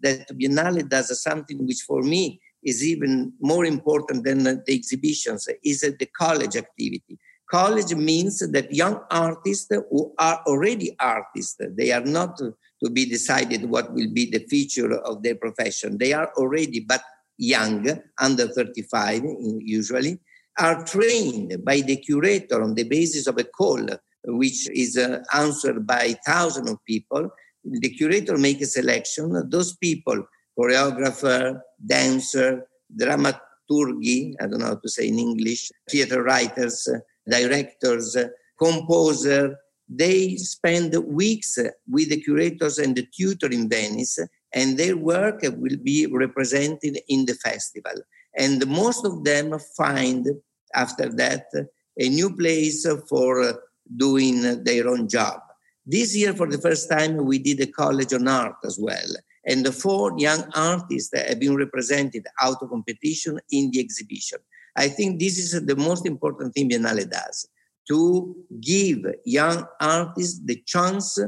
that 0.02 0.28
Biennale 0.38 0.88
does 0.88 1.22
something 1.22 1.66
which, 1.66 1.82
for 1.86 2.02
me, 2.02 2.40
is 2.62 2.84
even 2.84 3.32
more 3.40 3.64
important 3.64 4.24
than 4.24 4.44
the 4.44 4.62
exhibitions, 4.68 5.48
is 5.64 5.80
the 5.80 6.08
college 6.16 6.56
activity. 6.56 7.18
College 7.50 7.94
means 7.94 8.38
that 8.38 8.72
young 8.72 9.00
artists 9.10 9.68
who 9.70 10.12
are 10.18 10.40
already 10.46 10.96
artists, 10.98 11.60
they 11.76 11.92
are 11.92 12.04
not 12.04 12.38
to 12.38 12.90
be 12.90 13.04
decided 13.04 13.68
what 13.68 13.92
will 13.92 14.10
be 14.12 14.30
the 14.30 14.44
future 14.48 14.92
of 14.92 15.22
their 15.22 15.34
profession. 15.34 15.98
They 15.98 16.12
are 16.12 16.30
already, 16.36 16.80
but 16.80 17.02
young, 17.38 17.86
under 18.18 18.48
35 18.48 19.22
usually, 19.60 20.18
are 20.58 20.84
trained 20.84 21.64
by 21.64 21.80
the 21.80 21.96
curator 21.96 22.62
on 22.62 22.74
the 22.74 22.84
basis 22.84 23.26
of 23.26 23.38
a 23.38 23.44
call, 23.44 23.86
which 24.26 24.68
is 24.70 24.96
uh, 24.96 25.22
answered 25.34 25.86
by 25.86 26.16
thousands 26.26 26.70
of 26.70 26.84
people. 26.84 27.28
The 27.64 27.90
curator 27.90 28.36
makes 28.36 28.62
a 28.62 28.66
selection. 28.66 29.48
Those 29.50 29.76
people, 29.76 30.24
choreographer, 30.58 31.60
dancer, 31.84 32.66
dramaturgi, 32.96 34.34
I 34.40 34.46
don't 34.46 34.60
know 34.60 34.66
how 34.66 34.74
to 34.76 34.88
say 34.88 35.08
in 35.08 35.18
English, 35.18 35.70
theater 35.90 36.22
writers, 36.22 36.88
directors, 37.28 38.16
composer, 38.58 39.56
they 39.88 40.36
spend 40.36 40.94
weeks 41.06 41.58
with 41.88 42.08
the 42.08 42.20
curators 42.20 42.78
and 42.78 42.96
the 42.96 43.06
tutor 43.14 43.48
in 43.48 43.68
Venice 43.68 44.18
and 44.54 44.78
their 44.78 44.96
work 44.96 45.42
will 45.42 45.76
be 45.82 46.06
represented 46.06 46.98
in 47.08 47.26
the 47.26 47.34
festival. 47.34 47.92
And 48.36 48.66
most 48.66 49.04
of 49.04 49.24
them 49.24 49.58
find 49.76 50.26
after 50.74 51.08
that 51.10 51.46
a 51.98 52.08
new 52.08 52.34
place 52.34 52.86
for 53.08 53.60
doing 53.96 54.64
their 54.64 54.88
own 54.88 55.08
job. 55.08 55.40
This 55.86 56.16
year, 56.16 56.32
for 56.32 56.48
the 56.48 56.58
first 56.58 56.88
time, 56.88 57.24
we 57.24 57.38
did 57.38 57.60
a 57.60 57.66
college 57.66 58.14
on 58.14 58.26
art 58.26 58.56
as 58.64 58.78
well. 58.80 59.10
And 59.46 59.66
the 59.66 59.72
four 59.72 60.14
young 60.16 60.50
artists 60.54 61.10
have 61.14 61.38
been 61.38 61.56
represented 61.56 62.26
out 62.40 62.62
of 62.62 62.70
competition 62.70 63.38
in 63.50 63.70
the 63.70 63.80
exhibition. 63.80 64.38
I 64.76 64.88
think 64.88 65.20
this 65.20 65.36
is 65.38 65.66
the 65.66 65.76
most 65.76 66.06
important 66.06 66.54
thing 66.54 66.70
Biennale 66.70 67.08
does 67.10 67.48
to 67.88 68.34
give 68.60 69.04
young 69.26 69.66
artists 69.80 70.40
the 70.44 70.62
chance 70.66 71.18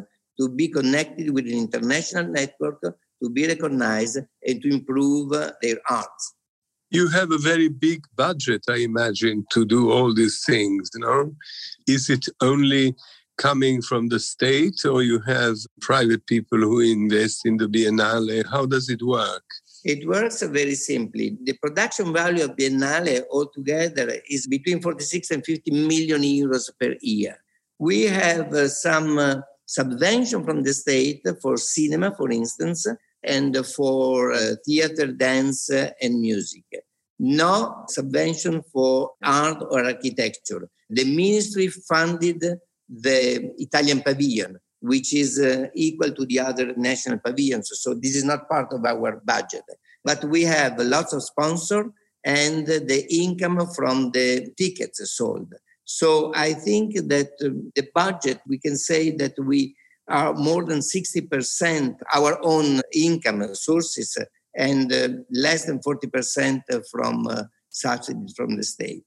to 0.40 0.48
be 0.48 0.68
connected 0.68 1.30
with 1.30 1.44
an 1.44 1.52
international 1.52 2.24
network 2.24 2.82
to 3.22 3.30
be 3.30 3.46
recognized 3.46 4.18
and 4.46 4.62
to 4.62 4.68
improve 4.68 5.30
their 5.62 5.78
arts. 5.88 6.34
You 6.90 7.08
have 7.08 7.32
a 7.32 7.38
very 7.38 7.68
big 7.68 8.04
budget, 8.16 8.62
I 8.68 8.76
imagine, 8.76 9.44
to 9.52 9.64
do 9.64 9.90
all 9.90 10.14
these 10.14 10.42
things, 10.46 10.90
you 10.94 11.00
know? 11.00 11.34
Is 11.88 12.08
it 12.08 12.26
only 12.40 12.94
coming 13.38 13.82
from 13.82 14.08
the 14.08 14.20
state 14.20 14.84
or 14.84 15.02
you 15.02 15.20
have 15.26 15.56
private 15.80 16.26
people 16.26 16.58
who 16.58 16.80
invest 16.80 17.44
in 17.44 17.56
the 17.56 17.66
Biennale? 17.66 18.44
How 18.50 18.66
does 18.66 18.88
it 18.88 19.02
work? 19.02 19.44
It 19.84 20.06
works 20.06 20.42
very 20.42 20.74
simply. 20.74 21.36
The 21.42 21.54
production 21.54 22.12
value 22.12 22.44
of 22.44 22.56
Biennale 22.56 23.22
altogether 23.30 24.20
is 24.28 24.46
between 24.46 24.80
46 24.80 25.30
and 25.30 25.44
50 25.44 25.70
million 25.70 26.22
euros 26.22 26.70
per 26.80 26.96
year. 27.00 27.36
We 27.78 28.04
have 28.04 28.52
uh, 28.52 28.68
some 28.68 29.18
uh, 29.18 29.36
subvention 29.66 30.44
from 30.44 30.62
the 30.62 30.72
state 30.72 31.22
for 31.42 31.56
cinema, 31.56 32.14
for 32.16 32.30
instance, 32.30 32.86
and 33.22 33.56
for 33.66 34.32
uh, 34.32 34.54
theater, 34.64 35.06
dance, 35.08 35.70
uh, 35.70 35.90
and 36.00 36.20
music. 36.20 36.64
No 37.18 37.84
subvention 37.88 38.62
for 38.72 39.12
art 39.24 39.62
or 39.70 39.84
architecture. 39.84 40.68
The 40.90 41.04
ministry 41.04 41.68
funded 41.68 42.44
the 42.88 43.52
Italian 43.58 44.02
pavilion, 44.02 44.58
which 44.80 45.14
is 45.14 45.40
uh, 45.40 45.66
equal 45.74 46.12
to 46.12 46.26
the 46.26 46.40
other 46.40 46.74
national 46.76 47.18
pavilions. 47.18 47.70
So 47.74 47.94
this 47.94 48.14
is 48.14 48.24
not 48.24 48.48
part 48.48 48.72
of 48.72 48.84
our 48.84 49.20
budget. 49.24 49.64
But 50.04 50.24
we 50.24 50.42
have 50.42 50.78
lots 50.78 51.12
of 51.12 51.22
sponsors 51.22 51.86
and 52.24 52.66
the 52.66 53.06
income 53.10 53.66
from 53.74 54.10
the 54.12 54.52
tickets 54.56 55.00
sold. 55.16 55.52
So 55.84 56.32
I 56.34 56.52
think 56.52 56.94
that 57.08 57.38
the 57.38 57.88
budget, 57.94 58.40
we 58.48 58.58
can 58.58 58.76
say 58.76 59.10
that 59.12 59.34
we 59.38 59.76
are 60.08 60.34
more 60.34 60.64
than 60.64 60.80
60% 60.80 61.96
our 62.14 62.38
own 62.42 62.80
income 62.94 63.54
sources 63.54 64.16
and 64.56 64.92
uh, 64.92 65.08
less 65.30 65.66
than 65.66 65.80
40% 65.80 66.62
from 66.90 67.26
uh, 67.26 67.42
subsidies 67.68 68.34
from 68.36 68.56
the 68.56 68.62
state. 68.62 69.02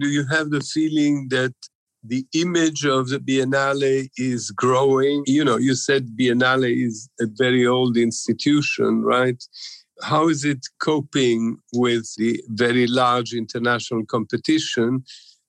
Do 0.00 0.08
you 0.08 0.26
have 0.26 0.50
the 0.50 0.60
feeling 0.60 1.28
that 1.30 1.54
the 2.02 2.26
image 2.34 2.84
of 2.84 3.08
the 3.08 3.18
Biennale 3.18 4.08
is 4.16 4.50
growing? 4.50 5.22
You 5.26 5.44
know, 5.44 5.56
you 5.56 5.74
said 5.74 6.16
Biennale 6.18 6.86
is 6.86 7.08
a 7.20 7.26
very 7.26 7.66
old 7.66 7.96
institution, 7.96 9.02
right? 9.02 9.42
How 10.02 10.28
is 10.28 10.44
it 10.44 10.66
coping 10.82 11.58
with 11.72 12.12
the 12.16 12.42
very 12.48 12.88
large 12.88 13.32
international 13.32 14.04
competition? 14.06 15.04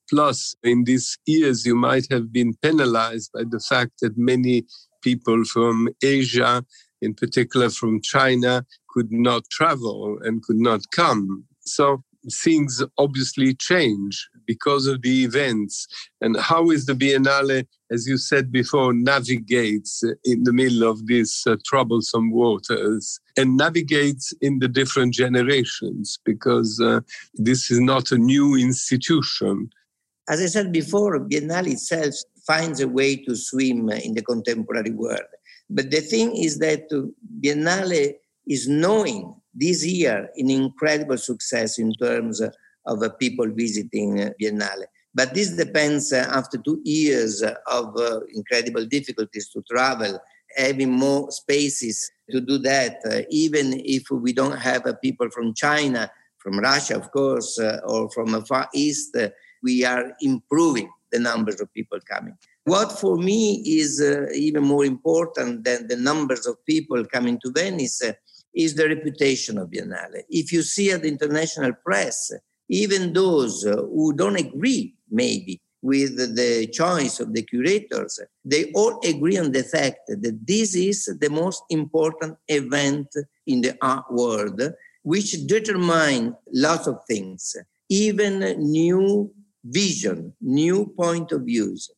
Plus, 0.09 0.55
in 0.63 0.83
these 0.83 1.17
years, 1.25 1.65
you 1.65 1.75
might 1.75 2.07
have 2.11 2.31
been 2.31 2.53
penalized 2.61 3.31
by 3.33 3.43
the 3.43 3.59
fact 3.59 3.93
that 4.01 4.17
many 4.17 4.65
people 5.01 5.43
from 5.45 5.89
Asia, 6.03 6.63
in 7.01 7.13
particular 7.13 7.69
from 7.69 8.01
China, 8.01 8.65
could 8.89 9.11
not 9.11 9.43
travel 9.51 10.17
and 10.23 10.43
could 10.43 10.57
not 10.57 10.81
come. 10.91 11.45
So 11.61 12.03
things 12.31 12.83
obviously 12.97 13.53
change 13.53 14.27
because 14.47 14.87
of 14.87 15.01
the 15.01 15.23
events. 15.23 15.87
And 16.21 16.37
how 16.39 16.69
is 16.71 16.85
the 16.85 16.93
Biennale, 16.93 17.65
as 17.91 18.07
you 18.07 18.17
said 18.17 18.51
before, 18.51 18.93
navigates 18.93 20.03
in 20.23 20.43
the 20.43 20.53
middle 20.53 20.89
of 20.89 21.07
these 21.07 21.43
uh, 21.47 21.55
troublesome 21.65 22.31
waters 22.31 23.19
and 23.37 23.57
navigates 23.57 24.33
in 24.41 24.59
the 24.59 24.67
different 24.67 25.13
generations 25.13 26.19
because 26.25 26.79
uh, 26.79 27.01
this 27.35 27.69
is 27.71 27.79
not 27.79 28.11
a 28.11 28.17
new 28.17 28.55
institution. 28.55 29.69
As 30.27 30.41
I 30.41 30.47
said 30.47 30.71
before, 30.71 31.19
Biennale 31.19 31.73
itself 31.73 32.13
finds 32.47 32.79
a 32.81 32.87
way 32.87 33.15
to 33.15 33.35
swim 33.35 33.89
in 33.89 34.13
the 34.13 34.23
contemporary 34.23 34.91
world. 34.91 35.21
But 35.69 35.91
the 35.91 36.01
thing 36.01 36.35
is 36.35 36.57
that 36.59 36.89
Biennale 37.41 38.15
is 38.47 38.67
knowing 38.67 39.35
this 39.53 39.85
year 39.85 40.29
an 40.35 40.49
incredible 40.49 41.17
success 41.17 41.79
in 41.79 41.93
terms 41.93 42.41
of 42.41 43.19
people 43.19 43.47
visiting 43.51 44.31
Biennale. 44.41 44.85
But 45.13 45.33
this 45.33 45.51
depends 45.51 46.11
uh, 46.11 46.27
after 46.31 46.57
two 46.57 46.81
years 46.83 47.41
of 47.41 47.95
uh, 47.97 48.19
incredible 48.33 48.85
difficulties 48.85 49.49
to 49.49 49.63
travel, 49.71 50.19
having 50.57 50.91
more 50.91 51.31
spaces 51.31 52.11
to 52.31 52.41
do 52.41 52.57
that, 52.59 52.97
uh, 53.09 53.21
even 53.29 53.81
if 53.85 54.09
we 54.11 54.33
don't 54.33 54.57
have 54.57 54.83
people 55.01 55.29
from 55.29 55.53
China, 55.53 56.11
from 56.37 56.59
Russia, 56.59 56.97
of 56.97 57.09
course, 57.11 57.57
or 57.87 58.09
from 58.11 58.33
the 58.33 58.45
Far 58.45 58.67
East, 58.73 59.17
we 59.67 59.75
are 59.93 60.05
improving 60.21 60.89
the 61.11 61.19
numbers 61.29 61.59
of 61.61 61.73
people 61.73 61.99
coming. 62.13 62.35
What 62.65 62.89
for 63.01 63.15
me 63.29 63.41
is 63.79 63.91
even 64.47 64.63
more 64.63 64.85
important 64.85 65.63
than 65.67 65.87
the 65.87 65.99
numbers 66.09 66.45
of 66.45 66.63
people 66.65 67.03
coming 67.15 67.37
to 67.43 67.51
Venice 67.51 68.01
is 68.53 68.75
the 68.75 68.87
reputation 68.95 69.57
of 69.57 69.69
Biennale. 69.69 70.21
If 70.29 70.51
you 70.53 70.61
see 70.61 70.91
at 70.91 71.01
the 71.01 71.09
international 71.09 71.73
press, 71.87 72.31
even 72.69 73.13
those 73.13 73.65
uh, 73.65 73.75
who 73.75 74.13
don't 74.13 74.39
agree, 74.47 74.95
maybe, 75.11 75.61
with 75.81 76.17
the 76.35 76.67
choice 76.81 77.19
of 77.19 77.33
the 77.35 77.43
curators, 77.43 78.19
they 78.43 78.71
all 78.73 78.99
agree 79.05 79.37
on 79.37 79.51
the 79.51 79.63
fact 79.75 79.99
that 80.07 80.39
this 80.47 80.75
is 80.75 80.99
the 81.21 81.29
most 81.29 81.61
important 81.69 82.33
event 82.47 83.07
in 83.45 83.61
the 83.61 83.73
art 83.83 84.05
world, 84.11 84.59
which 85.03 85.31
determine 85.45 86.35
lots 86.51 86.87
of 86.87 86.97
things, 87.07 87.55
even 87.89 88.39
new 88.79 89.31
vision, 89.65 90.33
new 90.41 90.93
point 90.97 91.31
of 91.31 91.41
views. 91.43 91.89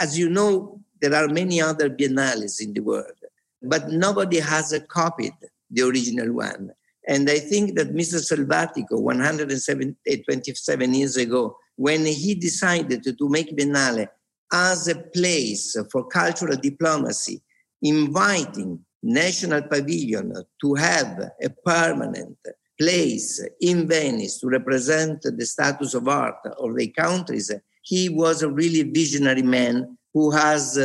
As 0.00 0.18
you 0.18 0.28
know, 0.28 0.80
there 1.00 1.14
are 1.14 1.28
many 1.28 1.60
other 1.60 1.88
biennales 1.88 2.60
in 2.60 2.72
the 2.74 2.80
world, 2.80 3.18
but 3.62 3.90
nobody 3.90 4.40
has 4.40 4.78
copied 4.88 5.34
the 5.70 5.82
original 5.82 6.32
one. 6.32 6.70
And 7.06 7.28
I 7.28 7.38
think 7.38 7.76
that 7.76 7.94
Mr. 7.94 8.20
Selvatico, 8.20 9.00
127 9.00 10.94
years 10.94 11.16
ago, 11.16 11.56
when 11.76 12.06
he 12.06 12.34
decided 12.34 13.04
to 13.04 13.28
make 13.28 13.56
Biennale 13.56 14.08
as 14.52 14.88
a 14.88 14.94
place 14.94 15.76
for 15.90 16.06
cultural 16.06 16.56
diplomacy, 16.56 17.42
inviting 17.82 18.84
National 19.02 19.62
Pavilion 19.62 20.32
to 20.62 20.74
have 20.74 21.30
a 21.42 21.50
permanent 21.64 22.38
place 22.78 23.44
in 23.60 23.86
Venice 23.86 24.40
to 24.40 24.48
represent 24.48 25.22
the 25.22 25.46
status 25.46 25.94
of 25.94 26.08
art 26.08 26.36
of 26.58 26.76
the 26.76 26.88
countries, 26.88 27.50
he 27.82 28.08
was 28.08 28.42
a 28.42 28.50
really 28.50 28.82
visionary 28.82 29.42
man 29.42 29.96
who 30.12 30.30
has 30.30 30.78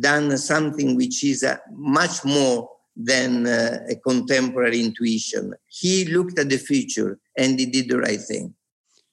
done 0.00 0.36
something 0.36 0.96
which 0.96 1.24
is 1.24 1.44
much 1.72 2.24
more 2.24 2.68
than 2.96 3.46
uh, 3.46 3.78
a 3.88 3.96
contemporary 3.96 4.80
intuition. 4.80 5.54
He 5.68 6.06
looked 6.06 6.38
at 6.38 6.48
the 6.48 6.56
future 6.56 7.18
and 7.36 7.58
he 7.58 7.66
did 7.66 7.88
the 7.88 7.98
right 7.98 8.20
thing. 8.20 8.54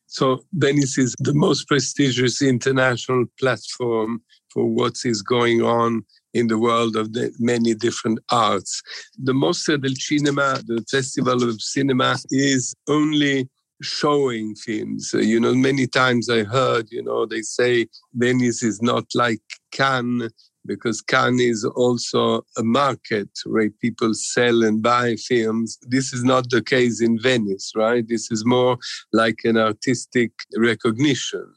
So, 0.08 0.46
Venice 0.54 0.98
is 0.98 1.16
the 1.20 1.34
most 1.34 1.68
prestigious 1.68 2.42
international 2.42 3.26
platform 3.40 4.22
for 4.50 4.66
what 4.66 4.98
is 5.06 5.22
going 5.24 5.64
on 5.64 6.06
in 6.34 6.48
the 6.48 6.58
world 6.58 6.96
of 6.96 7.14
the 7.14 7.32
many 7.40 7.74
different 7.74 8.20
arts. 8.30 8.82
The 9.18 9.34
Mostra 9.34 9.82
del 9.82 9.96
Cinema, 9.96 10.62
the 10.66 10.84
Festival 10.90 11.44
of 11.48 11.62
Cinema, 11.62 12.18
is 12.32 12.76
only 12.88 13.50
showing 13.82 14.56
films. 14.56 15.12
Uh, 15.14 15.20
you 15.20 15.40
know, 15.40 15.54
many 15.54 15.88
times 15.88 16.30
I 16.30 16.44
heard, 16.44 16.88
you 16.92 17.04
know, 17.04 17.26
they 17.26 17.42
say 17.42 17.88
Venice 18.14 18.64
is 18.64 18.82
not 18.82 19.06
like 19.14 19.42
Cannes 19.72 20.30
because 20.66 21.02
Cannes 21.02 21.42
is 21.42 21.66
also 21.66 22.46
a 22.58 22.64
market 22.64 23.30
where 23.46 23.70
people 23.70 24.14
sell 24.14 24.64
and 24.64 24.82
buy 24.82 25.16
films. 25.16 25.78
This 25.82 26.14
is 26.14 26.24
not 26.24 26.50
the 26.50 26.62
case 26.62 27.02
in 27.02 27.20
Venice, 27.20 27.74
right? 27.76 28.08
This 28.08 28.32
is 28.32 28.46
more 28.46 28.78
like 29.12 29.40
an 29.44 29.58
artistic 29.58 30.32
recognition. 30.56 31.54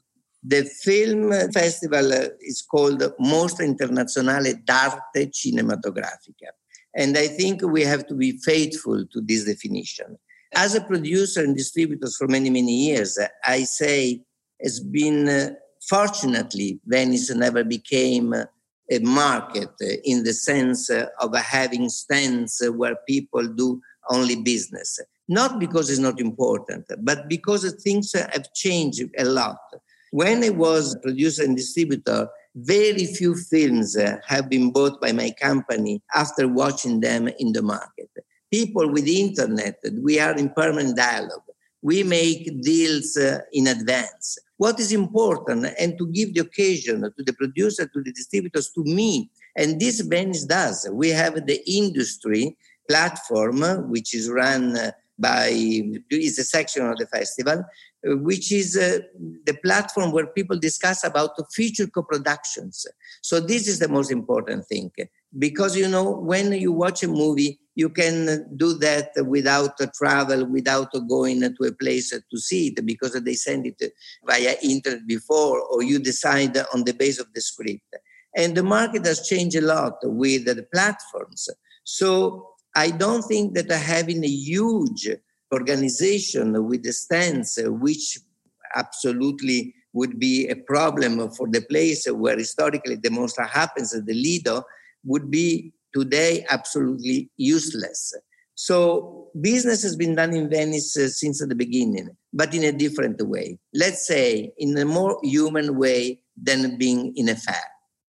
The 0.49 0.63
film 0.63 1.33
festival 1.51 2.13
is 2.41 2.63
called 2.63 3.01
Mostra 3.19 3.67
Internazionale 3.67 4.63
d'Arte 4.65 5.29
Cinematografica. 5.29 6.53
And 6.95 7.19
I 7.19 7.27
think 7.27 7.63
we 7.63 7.83
have 7.83 8.07
to 8.07 8.15
be 8.15 8.39
faithful 8.39 9.05
to 9.13 9.21
this 9.21 9.45
definition. 9.45 10.17
As 10.55 10.77
a 10.77 10.81
producer 10.81 11.43
and 11.43 11.57
distributor 11.57 12.09
for 12.17 12.29
many, 12.29 12.49
many 12.51 12.73
years, 12.87 13.19
I 13.45 13.65
say 13.65 14.23
it's 14.61 14.79
been, 14.79 15.29
uh, 15.29 15.51
fortunately, 15.89 16.79
Venice 16.87 17.35
never 17.35 17.65
became 17.65 18.33
a 18.33 18.99
market 19.01 19.71
in 20.05 20.23
the 20.23 20.33
sense 20.33 20.91
of 20.91 21.37
having 21.37 21.89
stands 21.89 22.63
where 22.77 22.97
people 23.09 23.49
do 23.49 23.81
only 24.11 24.37
business. 24.37 25.01
Not 25.29 25.59
because 25.59 25.91
it's 25.91 25.99
not 25.99 26.21
important, 26.21 26.87
but 27.01 27.29
because 27.29 27.69
things 27.83 28.13
have 28.13 28.53
changed 28.55 29.03
a 29.19 29.25
lot. 29.25 29.59
When 30.17 30.43
I 30.43 30.49
was 30.49 30.97
producer 31.03 31.45
and 31.45 31.55
distributor, 31.55 32.31
very 32.55 33.05
few 33.05 33.35
films 33.35 33.99
uh, 33.99 34.17
have 34.27 34.49
been 34.49 34.71
bought 34.71 34.99
by 34.99 35.13
my 35.13 35.31
company 35.39 36.01
after 36.15 36.49
watching 36.49 37.01
them 37.01 37.29
in 37.39 37.53
the 37.53 37.61
market. 37.61 38.09
People 38.51 38.91
with 38.91 39.05
the 39.05 39.21
internet, 39.21 39.79
we 40.01 40.19
are 40.19 40.35
in 40.35 40.49
permanent 40.49 40.97
dialogue. 40.97 41.43
We 41.83 42.03
make 42.03 42.63
deals 42.63 43.19
uh, 43.19 43.41
in 43.53 43.67
advance 43.67 44.39
what 44.57 44.81
is 44.81 44.91
important 44.91 45.67
and 45.79 45.99
to 45.99 46.07
give 46.07 46.33
the 46.33 46.41
occasion 46.41 47.03
to 47.03 47.23
the 47.23 47.35
producer, 47.35 47.85
to 47.87 48.03
the 48.03 48.13
distributors 48.13 48.71
to 48.71 48.83
me, 48.85 49.31
And 49.55 49.79
this 49.79 50.01
Venice 50.01 50.47
does. 50.47 50.89
We 50.91 51.11
have 51.11 51.35
the 51.47 51.61
industry 51.71 52.57
platform, 52.89 53.61
which 53.91 54.15
is 54.15 54.31
run 54.31 54.79
uh, 54.79 54.93
by, 55.19 55.49
is 56.11 56.39
a 56.39 56.45
section 56.45 56.87
of 56.87 56.97
the 56.97 57.07
festival, 57.07 57.65
which 58.07 58.53
is 58.53 58.77
uh, 58.77 58.99
the 59.45 59.55
platform 59.65 60.13
where 60.13 60.27
people 60.27 60.59
discuss 60.59 61.05
about 61.05 61.37
the 61.37 61.45
future 61.53 61.87
co-productions. 61.87 62.87
So 63.23 63.41
this 63.41 63.67
is 63.67 63.79
the 63.79 63.89
most 63.89 64.11
important 64.11 64.67
thing 64.67 64.91
because 65.39 65.77
you 65.77 65.89
know 65.89 66.11
when 66.11 66.53
you 66.53 66.73
watch 66.73 67.03
a 67.03 67.09
movie 67.09 67.59
you 67.75 67.91
can 67.91 68.47
do 68.57 68.75
that 68.75 69.11
without 69.27 69.79
a 69.81 69.87
travel 69.89 70.47
without 70.47 70.91
going 71.09 71.41
to 71.41 71.65
a 71.67 71.73
place 71.73 72.11
to 72.11 72.39
see 72.39 72.69
it 72.69 72.87
because 72.87 73.13
they 73.23 73.35
send 73.35 73.67
it 73.67 73.93
via 74.25 74.55
internet 74.63 75.07
before 75.07 75.61
or 75.61 75.83
you 75.83 75.99
decide 75.99 76.57
on 76.73 76.85
the 76.85 76.93
base 76.93 77.19
of 77.19 77.27
the 77.35 77.41
script 77.41 77.97
and 78.37 78.57
the 78.57 78.63
market 78.63 79.05
has 79.05 79.27
changed 79.27 79.57
a 79.57 79.61
lot 79.61 79.95
with 80.05 80.45
the 80.47 80.67
platforms 80.73 81.49
so 81.85 82.49
i 82.75 82.91
don't 82.91 83.23
think 83.23 83.55
that 83.55 83.71
having 83.71 84.25
a 84.25 84.29
huge 84.29 85.09
organization 85.53 86.67
with 86.67 86.83
the 86.83 86.93
stands 86.93 87.59
which 87.65 88.19
absolutely 88.75 89.75
would 89.93 90.19
be 90.19 90.47
a 90.49 90.57
problem 90.57 91.31
for 91.31 91.49
the 91.49 91.63
place 91.63 92.07
where 92.07 92.37
historically 92.37 92.97
the 92.97 93.11
most 93.11 93.39
happens 93.41 93.93
the 93.93 94.15
lido 94.15 94.63
would 95.05 95.31
be 95.31 95.73
today 95.95 96.45
absolutely 96.51 97.31
useless. 97.37 98.13
So 98.55 99.29
business 99.41 99.83
has 99.83 99.97
been 99.97 100.15
done 100.15 100.35
in 100.35 100.49
Venice 100.49 100.97
uh, 100.97 101.09
since 101.09 101.47
the 101.47 101.55
beginning, 101.55 102.09
but 102.33 102.55
in 102.55 102.65
a 102.65 102.73
different 102.73 103.21
way. 103.27 103.59
Let's 103.75 104.07
say 104.07 104.53
in 104.59 104.77
a 104.79 104.85
more 104.85 105.19
human 105.23 105.77
way 105.77 106.21
than 106.43 106.79
being 106.79 107.13
in 107.17 107.29
a 107.29 107.37
fair. 107.37 107.65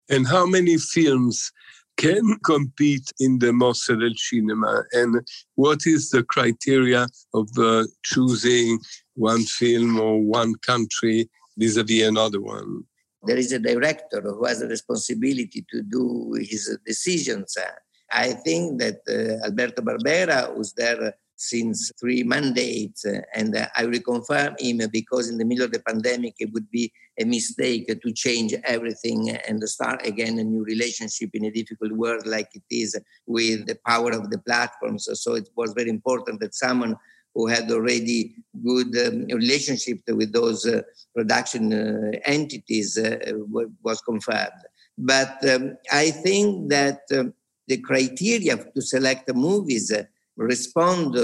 And 0.09 0.27
how 0.27 0.45
many 0.45 0.77
films 0.77 1.51
can 1.97 2.37
compete 2.43 3.11
in 3.19 3.39
the 3.39 3.51
Mostra 3.51 3.99
del 3.99 4.15
Cinema? 4.15 4.83
And 4.93 5.21
what 5.55 5.85
is 5.85 6.09
the 6.09 6.23
criteria 6.23 7.07
of 7.33 7.47
uh, 7.57 7.85
choosing 8.03 8.79
one 9.15 9.43
film 9.43 9.99
or 9.99 10.21
one 10.21 10.55
country 10.55 11.29
vis-a-vis 11.57 12.07
another 12.07 12.41
one? 12.41 12.83
there 13.23 13.37
is 13.37 13.51
a 13.51 13.59
director 13.59 14.21
who 14.21 14.45
has 14.45 14.61
a 14.61 14.67
responsibility 14.67 15.65
to 15.71 15.81
do 15.81 16.35
his 16.39 16.77
decisions. 16.85 17.57
I 18.11 18.33
think 18.33 18.79
that 18.79 18.99
uh, 19.07 19.45
Alberto 19.45 19.81
Barbera 19.81 20.55
was 20.55 20.73
there 20.73 21.15
since 21.35 21.91
three 21.99 22.23
mandates, 22.23 23.05
and 23.33 23.57
I 23.75 23.83
reconfirm 23.83 24.59
him 24.59 24.81
because 24.91 25.29
in 25.29 25.37
the 25.37 25.45
middle 25.45 25.65
of 25.65 25.71
the 25.71 25.79
pandemic 25.79 26.35
it 26.39 26.51
would 26.53 26.69
be 26.69 26.91
a 27.19 27.25
mistake 27.25 27.87
to 28.01 28.11
change 28.11 28.53
everything 28.63 29.29
and 29.47 29.61
start 29.69 30.05
again 30.05 30.39
a 30.39 30.43
new 30.43 30.63
relationship 30.63 31.29
in 31.33 31.45
a 31.45 31.51
difficult 31.51 31.91
world 31.91 32.25
like 32.25 32.49
it 32.53 32.63
is 32.71 32.99
with 33.27 33.65
the 33.67 33.77
power 33.85 34.11
of 34.11 34.29
the 34.29 34.39
platforms. 34.39 35.07
So 35.13 35.35
it 35.35 35.49
was 35.55 35.73
very 35.73 35.89
important 35.89 36.39
that 36.39 36.55
someone 36.55 36.95
who 37.35 37.47
had 37.47 37.71
already 37.71 38.35
good 38.63 38.95
um, 39.07 39.25
relationship 39.25 39.99
with 40.07 40.31
those 40.31 40.65
uh, 40.65 40.81
production 41.15 41.73
uh, 41.73 42.11
entities 42.25 42.97
uh, 42.97 43.17
was 43.81 44.01
confirmed. 44.01 44.51
But 44.97 45.37
um, 45.49 45.77
I 45.91 46.11
think 46.11 46.69
that 46.69 47.01
um, 47.11 47.33
the 47.67 47.77
criteria 47.77 48.57
to 48.57 48.81
select 48.81 49.25
the 49.27 49.33
movies 49.33 49.91
respond 50.37 51.15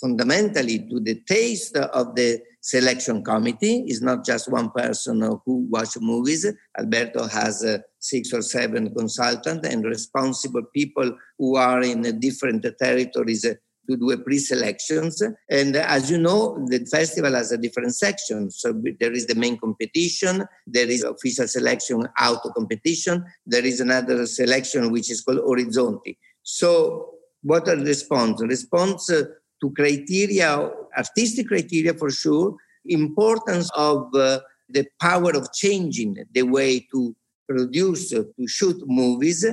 fundamentally 0.00 0.88
to 0.88 1.00
the 1.00 1.22
taste 1.26 1.76
of 1.76 2.14
the 2.14 2.40
selection 2.60 3.22
committee. 3.22 3.84
It's 3.86 4.02
not 4.02 4.24
just 4.24 4.50
one 4.50 4.70
person 4.70 5.20
who 5.20 5.66
watches 5.68 6.00
movies. 6.00 6.46
Alberto 6.78 7.26
has 7.26 7.64
uh, 7.64 7.78
six 7.98 8.32
or 8.32 8.42
seven 8.42 8.94
consultants 8.94 9.68
and 9.68 9.84
responsible 9.84 10.62
people 10.74 11.16
who 11.38 11.56
are 11.56 11.82
in 11.82 12.18
different 12.20 12.66
territories 12.78 13.44
uh, 13.44 13.54
to 13.88 13.96
do 13.96 14.16
pre-selections. 14.22 15.22
And 15.50 15.76
uh, 15.76 15.84
as 15.88 16.10
you 16.10 16.18
know, 16.18 16.64
the 16.68 16.84
festival 16.86 17.34
has 17.34 17.52
a 17.52 17.58
different 17.58 17.94
section. 17.94 18.50
So 18.50 18.80
there 19.00 19.12
is 19.12 19.26
the 19.26 19.34
main 19.34 19.58
competition, 19.58 20.44
there 20.66 20.88
is 20.88 21.02
official 21.02 21.48
selection 21.48 22.06
auto 22.20 22.50
competition, 22.50 23.24
there 23.46 23.64
is 23.64 23.80
another 23.80 24.26
selection 24.26 24.92
which 24.92 25.10
is 25.10 25.22
called 25.22 25.38
Orizzonti. 25.38 26.16
So 26.42 27.14
what 27.42 27.68
are 27.68 27.76
the 27.76 27.84
response? 27.84 28.42
Response 28.42 29.10
uh, 29.10 29.24
to 29.60 29.70
criteria, 29.72 30.70
artistic 30.96 31.48
criteria 31.48 31.94
for 31.94 32.10
sure, 32.10 32.56
importance 32.86 33.70
of 33.76 34.08
uh, 34.14 34.40
the 34.68 34.86
power 35.00 35.30
of 35.36 35.52
changing 35.52 36.16
the 36.32 36.42
way 36.42 36.86
to 36.92 37.14
produce, 37.48 38.12
uh, 38.12 38.22
to 38.38 38.46
shoot 38.46 38.82
movies, 38.86 39.44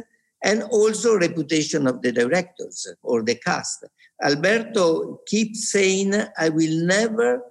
and 0.43 0.63
also 0.63 1.17
reputation 1.17 1.87
of 1.87 2.01
the 2.01 2.11
directors 2.11 2.87
or 3.01 3.23
the 3.23 3.35
cast. 3.35 3.85
Alberto 4.23 5.19
keeps 5.25 5.71
saying, 5.71 6.13
I 6.37 6.49
will 6.49 6.85
never 6.85 7.41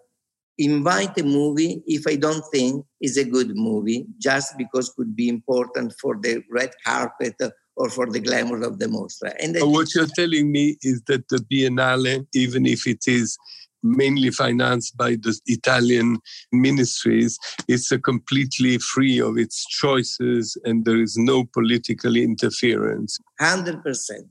invite 0.58 1.18
a 1.18 1.22
movie 1.22 1.82
if 1.86 2.06
I 2.06 2.16
don't 2.16 2.44
think 2.52 2.84
it's 3.00 3.18
a 3.18 3.24
good 3.24 3.54
movie, 3.54 4.06
just 4.18 4.56
because 4.56 4.90
could 4.96 5.14
be 5.14 5.28
important 5.28 5.94
for 6.00 6.16
the 6.16 6.42
red 6.50 6.70
carpet 6.84 7.34
or 7.76 7.90
for 7.90 8.06
the 8.10 8.20
glamour 8.20 8.62
of 8.62 8.78
the 8.78 8.86
mostra. 8.86 9.34
And 9.40 9.56
what 9.72 9.94
you're 9.94 10.06
telling 10.06 10.50
me 10.50 10.76
is 10.82 11.02
that 11.06 11.28
the 11.28 11.38
Biennale, 11.38 12.26
even 12.34 12.66
if 12.66 12.86
it 12.86 13.04
is 13.06 13.36
mainly 13.82 14.30
financed 14.30 14.96
by 14.96 15.10
the 15.10 15.38
Italian 15.46 16.18
ministries, 16.52 17.38
it's 17.68 17.92
completely 18.02 18.78
free 18.78 19.20
of 19.20 19.38
its 19.38 19.66
choices 19.66 20.56
and 20.64 20.84
there 20.84 21.00
is 21.00 21.16
no 21.16 21.44
political 21.44 22.16
interference. 22.16 23.18
100%. 23.40 23.82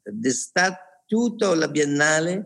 The 0.06 0.30
Statuto 0.30 1.56
la 1.56 1.68
Biennale 1.68 2.46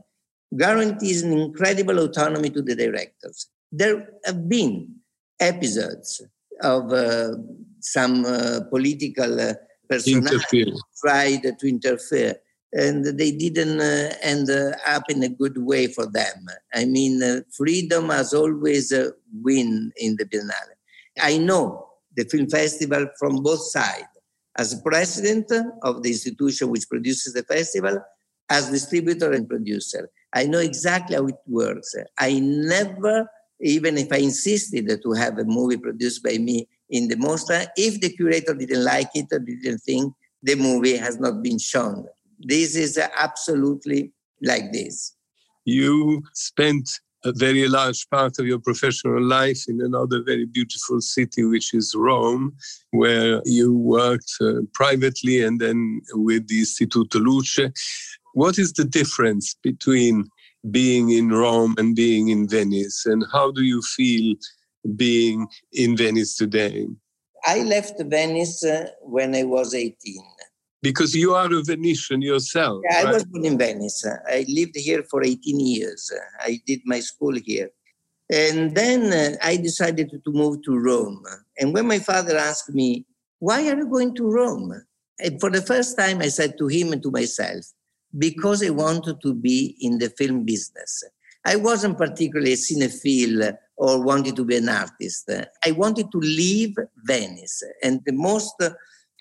guarantees 0.56 1.24
an 1.24 1.34
incredible 1.34 2.00
autonomy 2.00 2.50
to 2.50 2.62
the 2.62 2.76
directors. 2.76 3.48
There 3.72 4.10
have 4.26 4.50
been 4.50 4.96
episodes 5.40 6.22
of 6.62 6.92
uh, 6.92 7.36
some 7.80 8.26
uh, 8.26 8.62
political 8.70 9.40
uh, 9.40 9.54
personality 9.90 10.74
tried 11.02 11.42
to 11.60 11.68
interfere 11.68 12.36
and 12.72 13.06
they 13.18 13.32
didn't 13.32 13.82
uh, 13.82 14.14
end 14.22 14.50
up 14.86 15.04
in 15.10 15.24
a 15.24 15.30
good 15.30 15.58
way 15.58 15.88
for 15.88 16.06
them. 16.06 16.46
I 16.74 16.86
mean, 16.86 17.22
uh, 17.24 17.42
freedom 17.58 18.10
has 18.10 18.34
always 18.34 18.92
uh, 18.92 19.10
win 19.34 19.92
in 19.98 20.16
the 20.18 20.26
Biennale. 20.26 20.76
I 21.20 21.38
know 21.38 21.88
the 22.16 22.26
film 22.26 22.48
festival 22.48 23.08
from 23.18 23.38
both 23.38 23.62
sides. 23.62 24.06
As 24.58 24.82
president 24.82 25.52
of 25.84 26.04
the 26.04 26.10
institution 26.10 26.70
which 26.70 26.90
produces 26.90 27.34
the 27.34 27.44
festival, 27.44 28.00
as 28.50 28.70
distributor 28.70 29.32
and 29.32 29.48
producer, 29.48 30.10
I 30.34 30.46
know 30.46 30.60
exactly 30.60 31.16
how 31.16 31.28
it 31.28 31.36
works. 31.48 31.96
I 32.20 32.40
never, 32.40 33.30
even 33.62 33.98
if 33.98 34.12
I 34.12 34.18
insisted 34.18 35.02
to 35.02 35.12
have 35.14 35.38
a 35.38 35.46
movie 35.46 35.78
produced 35.78 36.24
by 36.24 36.38
me 36.38 36.68
in 36.90 37.08
the 37.08 37.16
mostra, 37.16 37.68
if 37.76 38.00
the 38.02 38.10
curator 38.10 38.54
didn't 38.54 38.84
like 38.84 39.10
it 39.16 39.28
or 39.32 39.40
didn't 39.40 39.80
think 39.80 40.14
the 40.44 40.56
movie 40.56 40.98
has 40.98 41.20
not 41.20 41.44
been 41.44 41.60
shown. 41.60 42.06
This 42.40 42.76
is 42.76 42.98
absolutely 42.98 44.14
like 44.42 44.72
this. 44.72 45.14
You 45.66 46.24
spent 46.34 46.90
a 47.26 47.34
very 47.34 47.68
large 47.68 48.10
part 48.10 48.40
of 48.40 48.48
your 48.48 48.60
professional 48.60 49.22
life 49.22 49.66
in 49.68 49.82
another 49.82 50.24
very 50.24 50.46
beautiful 50.46 51.02
city, 51.02 51.44
which 51.44 51.74
is 51.74 51.94
Rome, 51.96 52.56
where 52.92 53.42
you 53.46 53.74
worked 53.74 54.32
uh, 54.42 54.62
privately 54.74 55.44
and 55.44 55.60
then 55.60 56.02
with 56.14 56.48
the 56.48 56.62
Istituto 56.62 57.16
Luce. 57.16 57.72
What 58.34 58.58
is 58.58 58.74
the 58.74 58.86
difference 58.86 59.56
between 59.62 60.30
being 60.72 61.10
in 61.10 61.30
Rome 61.30 61.76
and 61.78 61.96
being 61.96 62.30
in 62.30 62.48
Venice? 62.48 63.06
And 63.06 63.26
how 63.34 63.52
do 63.52 63.64
you 63.64 63.82
feel 63.82 64.36
being 64.96 65.48
in 65.74 65.98
Venice 65.98 66.36
today? 66.38 66.88
I 67.46 67.62
left 67.62 68.02
Venice 68.04 68.64
uh, 68.64 68.90
when 69.02 69.36
I 69.36 69.44
was 69.44 69.74
18. 69.74 69.96
Because 70.82 71.14
you 71.14 71.34
are 71.34 71.54
a 71.54 71.62
Venetian 71.62 72.22
yourself. 72.22 72.82
Yeah, 72.90 73.04
right? 73.04 73.08
I 73.08 73.12
was 73.14 73.26
born 73.26 73.46
in 73.46 73.58
Venice. 73.58 74.06
I 74.28 74.46
lived 74.48 74.76
here 74.76 75.04
for 75.04 75.24
18 75.24 75.60
years. 75.60 76.12
I 76.40 76.62
did 76.66 76.82
my 76.86 77.02
school 77.02 77.36
here. 77.36 77.70
And 78.32 78.76
then 78.76 79.12
uh, 79.12 79.36
I 79.42 79.58
decided 79.58 80.12
to 80.12 80.32
move 80.32 80.62
to 80.64 80.78
Rome. 80.78 81.24
And 81.58 81.74
when 81.74 81.88
my 81.88 82.00
father 82.00 82.38
asked 82.38 82.74
me, 82.74 83.06
Why 83.40 83.68
are 83.68 83.78
you 83.78 83.90
going 83.90 84.16
to 84.16 84.30
Rome? 84.30 84.74
And 85.20 85.40
for 85.40 85.50
the 85.50 85.62
first 85.62 85.98
time, 85.98 86.22
I 86.22 86.30
said 86.30 86.58
to 86.60 86.68
him 86.68 86.94
and 86.94 87.04
to 87.04 87.12
myself, 87.12 87.66
Because 88.18 88.64
I 88.64 88.70
wanted 88.70 89.22
to 89.24 89.34
be 89.34 89.76
in 89.82 89.98
the 89.98 90.10
film 90.12 90.46
business. 90.46 91.04
I 91.46 91.56
wasn't 91.56 91.98
particularly 91.98 92.54
a 92.54 92.58
cinephile 92.58 93.58
or 93.78 94.04
wanted 94.04 94.36
to 94.36 94.46
be 94.46 94.58
an 94.58 94.70
artist. 94.70 95.30
I 95.66 95.72
wanted 95.72 96.12
to 96.12 96.20
leave 96.20 96.76
Venice. 97.06 97.64
And 97.82 98.02
the 98.06 98.14
most 98.14 98.56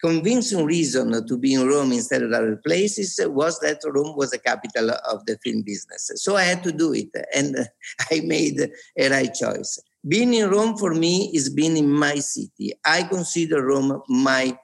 convincing 0.02 0.64
reason 0.64 1.26
to 1.26 1.36
be 1.36 1.54
in 1.54 1.66
Rome 1.66 1.92
instead 1.92 2.22
of 2.22 2.32
other 2.32 2.56
places 2.56 3.20
was 3.24 3.58
that 3.60 3.80
Rome 3.84 4.16
was 4.16 4.30
the 4.30 4.38
capital 4.38 4.90
of 5.08 5.24
the 5.26 5.38
film 5.44 5.62
business. 5.62 6.10
So 6.16 6.36
I 6.36 6.42
had 6.42 6.62
to 6.64 6.72
do 6.72 6.92
it. 6.92 7.10
And 7.34 7.56
I 8.10 8.20
made 8.20 8.68
a 8.98 9.08
right 9.10 9.32
choice. 9.32 9.78
Being 10.06 10.34
in 10.34 10.50
Rome 10.50 10.76
for 10.76 10.94
me 10.94 11.30
is 11.34 11.50
being 11.50 11.76
in 11.76 11.90
my 11.90 12.16
city. 12.16 12.72
I 12.84 13.02
consider 13.04 13.64
Rome 13.66 14.02
my 14.08 14.56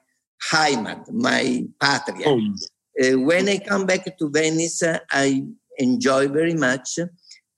heimat, 0.51 1.11
my 1.11 1.65
patria. 1.79 2.27
Uh, 3.01 3.19
when 3.19 3.49
I 3.49 3.57
come 3.57 3.85
back 3.85 4.17
to 4.17 4.29
Venice, 4.29 4.83
I 5.11 5.45
enjoy 5.77 6.27
very 6.29 6.53
much. 6.53 6.99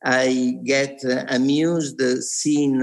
I 0.08 0.58
get 0.64 1.04
uh, 1.04 1.26
amused 1.28 2.02
seeing 2.24 2.82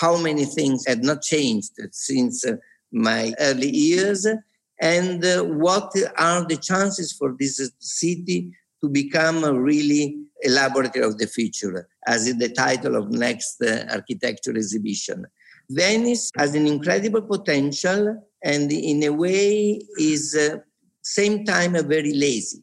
how 0.00 0.16
many 0.16 0.44
things 0.44 0.86
had 0.86 1.02
not 1.02 1.22
changed 1.22 1.72
since 1.90 2.46
uh, 2.46 2.56
my 2.92 3.34
early 3.40 3.68
years 3.68 4.26
and 4.80 5.24
uh, 5.24 5.42
what 5.42 5.92
are 6.16 6.46
the 6.46 6.56
chances 6.56 7.12
for 7.12 7.34
this 7.38 7.70
city 7.80 8.52
to 8.80 8.88
become 8.88 9.44
a 9.44 9.52
really 9.52 10.18
a 10.44 10.48
laboratory 10.48 11.04
of 11.04 11.18
the 11.18 11.26
future, 11.26 11.88
as 12.06 12.28
in 12.28 12.38
the 12.38 12.48
title 12.48 12.96
of 12.96 13.10
next 13.10 13.62
uh, 13.62 13.84
architecture 13.90 14.56
exhibition. 14.56 15.24
Venice 15.70 16.30
has 16.36 16.54
an 16.54 16.66
incredible 16.66 17.22
potential 17.22 18.28
and 18.42 18.72
in 18.72 19.04
a 19.04 19.10
way 19.10 19.80
is 19.98 20.34
uh, 20.34 20.56
same 21.02 21.44
time 21.44 21.72
very 21.88 22.12
lazy. 22.12 22.62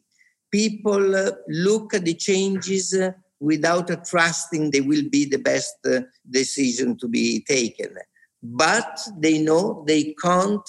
People 0.50 1.16
uh, 1.16 1.30
look 1.48 1.94
at 1.94 2.04
the 2.04 2.14
changes 2.14 2.94
without 3.40 3.90
a 3.90 3.96
trusting 3.96 4.70
they 4.70 4.82
will 4.82 5.08
be 5.10 5.24
the 5.24 5.38
best 5.38 5.76
uh, 5.86 6.00
decision 6.28 6.96
to 6.98 7.08
be 7.08 7.42
taken. 7.48 7.96
But 8.42 9.00
they 9.18 9.38
know 9.38 9.84
they 9.86 10.14
can't 10.22 10.68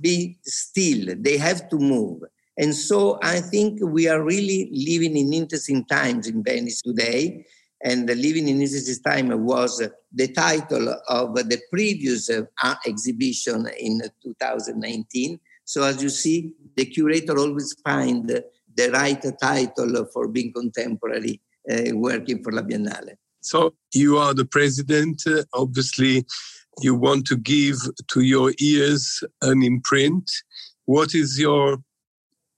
be 0.00 0.38
still, 0.44 1.14
they 1.18 1.36
have 1.36 1.68
to 1.70 1.78
move. 1.78 2.22
And 2.58 2.74
so 2.74 3.18
I 3.22 3.40
think 3.40 3.80
we 3.82 4.08
are 4.08 4.22
really 4.22 4.70
living 4.72 5.16
in 5.16 5.32
interesting 5.32 5.84
times 5.84 6.26
in 6.26 6.42
Venice 6.42 6.80
today. 6.80 7.44
And 7.84 8.08
living 8.08 8.48
in 8.48 8.62
interesting 8.62 9.02
time 9.04 9.44
was 9.44 9.86
the 10.12 10.28
title 10.28 10.96
of 11.08 11.34
the 11.34 11.60
previous 11.70 12.30
uh, 12.30 12.74
exhibition 12.86 13.68
in 13.78 14.00
2019. 14.22 15.38
So 15.64 15.82
as 15.82 16.02
you 16.02 16.08
see, 16.08 16.54
the 16.74 16.86
curator 16.86 17.38
always 17.38 17.74
find 17.84 18.26
the 18.74 18.90
right 18.90 19.22
title 19.40 20.06
for 20.12 20.28
being 20.28 20.52
contemporary 20.52 21.40
working 21.92 22.42
for 22.42 22.52
La 22.52 22.62
Biennale. 22.62 23.16
So 23.40 23.74
you 23.94 24.18
are 24.18 24.34
the 24.34 24.44
president. 24.44 25.22
Uh, 25.26 25.44
obviously, 25.54 26.24
you 26.80 26.94
want 26.94 27.26
to 27.26 27.36
give 27.36 27.76
to 28.08 28.20
your 28.20 28.52
ears 28.60 29.22
an 29.42 29.62
imprint. 29.62 30.30
What 30.84 31.14
is 31.14 31.38
your 31.38 31.78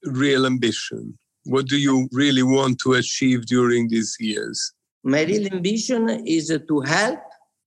real 0.03 0.45
ambition? 0.45 1.17
What 1.45 1.67
do 1.67 1.77
you 1.77 2.09
really 2.11 2.43
want 2.43 2.79
to 2.79 2.93
achieve 2.93 3.45
during 3.45 3.89
these 3.89 4.17
years? 4.19 4.73
My 5.03 5.23
real 5.23 5.47
ambition 5.53 6.09
is 6.25 6.47
to 6.47 6.81
help 6.81 7.19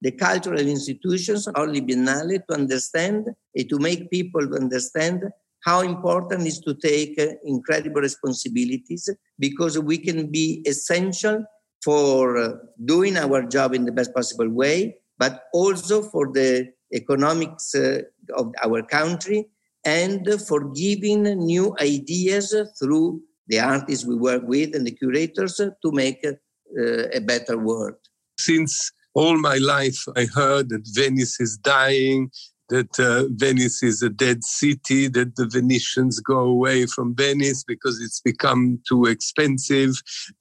the 0.03 0.11
cultural 0.11 0.61
institutions, 0.61 1.49
only 1.57 1.81
Biennale, 1.81 2.45
to 2.49 2.55
understand 2.55 3.29
and 3.55 3.69
to 3.69 3.79
make 3.79 4.11
people 4.11 4.55
understand 4.55 5.23
how 5.65 5.81
important 5.81 6.43
it 6.43 6.49
is 6.49 6.61
to 6.61 6.75
take 6.75 7.19
uh, 7.21 7.29
incredible 7.45 8.01
responsibilities 8.01 9.09
because 9.43 9.77
we 9.77 9.99
can 9.99 10.31
be 10.31 10.63
essential 10.67 11.45
for 11.85 12.39
uh, 12.39 12.53
doing 12.85 13.17
our 13.17 13.43
job 13.43 13.75
in 13.75 13.85
the 13.85 13.91
best 13.99 14.15
possible 14.15 14.49
way, 14.49 14.97
but 15.19 15.45
also 15.53 16.01
for 16.01 16.33
the 16.33 16.69
economics 16.95 17.75
uh, 17.75 18.03
of 18.39 18.53
our 18.65 18.83
country 18.83 19.41
and 19.85 20.29
for 20.47 20.61
giving 20.85 21.25
new 21.53 21.75
ideas 21.81 22.55
through 22.79 23.21
the 23.49 23.59
artists 23.59 24.07
we 24.07 24.15
work 24.15 24.43
with 24.47 24.77
and 24.77 24.87
the 24.87 24.93
curators 24.93 25.57
to 25.57 25.89
make 25.93 26.25
uh, 26.25 27.19
a 27.19 27.21
better 27.21 27.59
world. 27.59 27.99
Since 28.39 28.93
all 29.15 29.37
my 29.39 29.57
life 29.57 30.01
I 30.17 30.27
heard 30.27 30.69
that 30.69 30.85
Venice 30.95 31.41
is 31.41 31.57
dying, 31.57 32.31
that 32.73 32.99
uh, 32.99 33.29
Venice 33.33 33.83
is 33.83 34.03
a 34.03 34.09
dead 34.09 34.43
city, 34.43 35.07
that 35.07 35.37
the 35.37 35.47
Venetians 35.47 36.21
go 36.21 36.39
away 36.39 36.87
from 36.87 37.15
Venice 37.15 37.63
because 37.63 38.01
it's 38.01 38.21
become 38.21 38.81
too 38.89 39.05
expensive. 39.05 39.93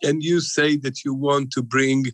And 0.02 0.24
you 0.24 0.40
say 0.40 0.78
that 0.78 1.04
you 1.04 1.14
want 1.14 1.52
to 1.52 1.62
bring 1.62 2.06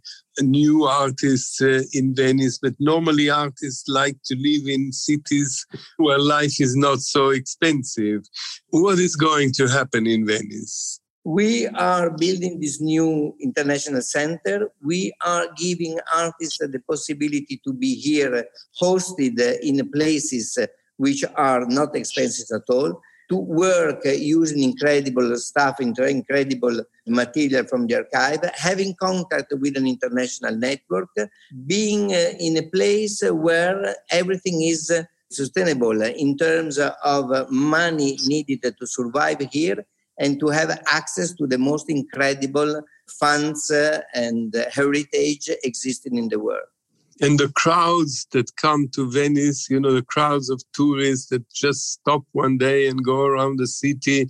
new 0.42 0.86
artists 0.86 1.62
uh, 1.62 1.84
in 1.94 2.16
Venice, 2.16 2.58
but 2.60 2.74
normally 2.80 3.30
artists 3.30 3.88
like 3.88 4.18
to 4.26 4.36
live 4.36 4.68
in 4.68 4.92
cities 4.92 5.66
where 5.98 6.20
life 6.20 6.60
is 6.60 6.76
not 6.76 7.00
so 7.02 7.30
expensive. 7.30 8.24
What 8.72 8.98
is 8.98 9.16
going 9.16 9.54
to 9.54 9.68
happen 9.68 10.08
in 10.08 10.26
Venice? 10.26 11.00
We 11.28 11.68
are 11.68 12.10
building 12.10 12.58
this 12.58 12.80
new 12.80 13.36
international 13.42 14.02
center. 14.02 14.72
We 14.82 15.12
are 15.26 15.48
giving 15.58 16.00
artists 16.16 16.60
the 16.60 16.80
possibility 16.88 17.60
to 17.66 17.74
be 17.74 17.96
here 17.96 18.46
hosted 18.82 19.38
in 19.62 19.92
places 19.92 20.58
which 20.96 21.26
are 21.36 21.66
not 21.66 21.98
expensive 21.98 22.48
at 22.56 22.74
all, 22.74 23.02
to 23.28 23.36
work 23.36 24.06
using 24.06 24.64
incredible 24.64 25.36
stuff, 25.36 25.82
incredible 25.82 26.82
material 27.06 27.66
from 27.66 27.88
the 27.88 27.96
archive, 27.96 28.50
having 28.56 28.96
contact 28.96 29.54
with 29.60 29.76
an 29.76 29.86
international 29.86 30.56
network, 30.56 31.10
being 31.66 32.14
uh, 32.14 32.32
in 32.40 32.56
a 32.56 32.70
place 32.70 33.22
where 33.22 33.96
everything 34.12 34.62
is 34.62 34.90
uh, 34.90 35.04
sustainable 35.30 36.02
in 36.04 36.38
terms 36.38 36.80
of 36.80 37.52
money 37.52 38.18
needed 38.26 38.62
to 38.80 38.88
survive 38.88 39.42
here 39.52 39.86
and 40.20 40.40
to 40.40 40.48
have 40.48 40.70
access 40.88 41.34
to 41.34 41.48
the 41.48 41.58
most 41.58 41.90
incredible 41.90 42.82
funds 43.20 43.72
uh, 43.72 44.02
and 44.14 44.56
heritage 44.72 45.50
existing 45.64 46.18
in 46.18 46.30
the 46.30 46.40
world. 46.40 46.68
And 47.20 47.40
the 47.40 47.50
crowds 47.50 48.28
that 48.32 48.56
come 48.58 48.90
to 48.90 49.10
Venice, 49.10 49.70
you 49.72 49.80
know, 49.80 49.92
the 49.92 50.04
crowds 50.04 50.52
of 50.52 50.62
tourists 50.74 51.30
that 51.30 51.50
just 51.52 51.94
stop 51.94 52.24
one 52.34 52.60
day 52.60 52.88
and 52.88 53.04
go 53.04 53.26
around 53.26 53.58
the 53.58 53.66
city 53.66 54.28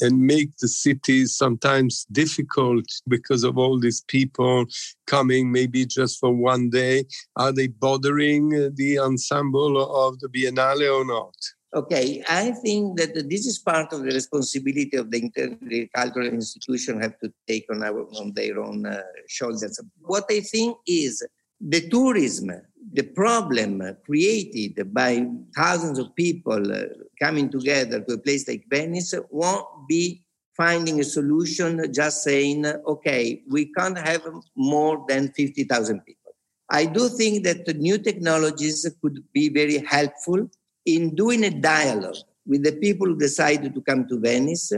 and 0.00 0.20
make 0.20 0.56
the 0.58 0.68
city 0.68 1.26
sometimes 1.26 2.06
difficult 2.12 2.84
because 3.08 3.42
of 3.42 3.58
all 3.58 3.80
these 3.80 4.02
people 4.02 4.66
coming 5.06 5.50
maybe 5.50 5.84
just 5.84 6.20
for 6.20 6.32
one 6.32 6.70
day. 6.70 7.04
Are 7.34 7.52
they 7.52 7.66
bothering 7.66 8.74
the 8.76 8.98
ensemble 9.00 10.06
of 10.06 10.20
the 10.20 10.28
Biennale 10.28 11.00
or 11.00 11.04
not? 11.04 11.34
Okay, 11.72 12.24
I 12.28 12.50
think 12.50 12.98
that 12.98 13.14
this 13.30 13.46
is 13.46 13.60
part 13.60 13.92
of 13.92 14.00
the 14.00 14.10
responsibility 14.10 14.96
of 14.96 15.08
the, 15.08 15.30
the 15.62 15.88
cultural 15.94 16.26
institution 16.26 17.00
have 17.00 17.16
to 17.20 17.32
take 17.46 17.66
on, 17.70 17.84
our, 17.84 18.00
on 18.18 18.32
their 18.34 18.60
own 18.60 18.86
uh, 18.86 19.02
shoulders. 19.28 19.80
What 20.00 20.24
I 20.28 20.40
think 20.40 20.76
is 20.84 21.24
the 21.60 21.88
tourism, 21.88 22.50
the 22.92 23.04
problem 23.04 23.82
created 24.04 24.92
by 24.92 25.28
thousands 25.56 26.00
of 26.00 26.16
people 26.16 26.72
uh, 26.72 26.86
coming 27.20 27.48
together 27.48 28.00
to 28.00 28.14
a 28.14 28.18
place 28.18 28.48
like 28.48 28.64
Venice 28.68 29.14
won't 29.30 29.86
be 29.88 30.24
finding 30.56 30.98
a 30.98 31.04
solution 31.04 31.92
just 31.92 32.24
saying, 32.24 32.66
okay, 32.66 33.42
we 33.48 33.72
can't 33.74 33.98
have 33.98 34.22
more 34.56 35.04
than 35.08 35.30
50,000 35.32 36.00
people. 36.04 36.32
I 36.68 36.86
do 36.86 37.08
think 37.08 37.44
that 37.44 37.64
the 37.64 37.74
new 37.74 37.98
technologies 37.98 38.88
could 39.00 39.22
be 39.32 39.48
very 39.50 39.78
helpful 39.78 40.50
in 40.96 41.14
doing 41.14 41.44
a 41.44 41.50
dialogue 41.50 42.16
with 42.46 42.62
the 42.64 42.72
people 42.72 43.06
who 43.06 43.16
decided 43.16 43.74
to 43.74 43.82
come 43.82 44.06
to 44.08 44.18
Venice, 44.18 44.72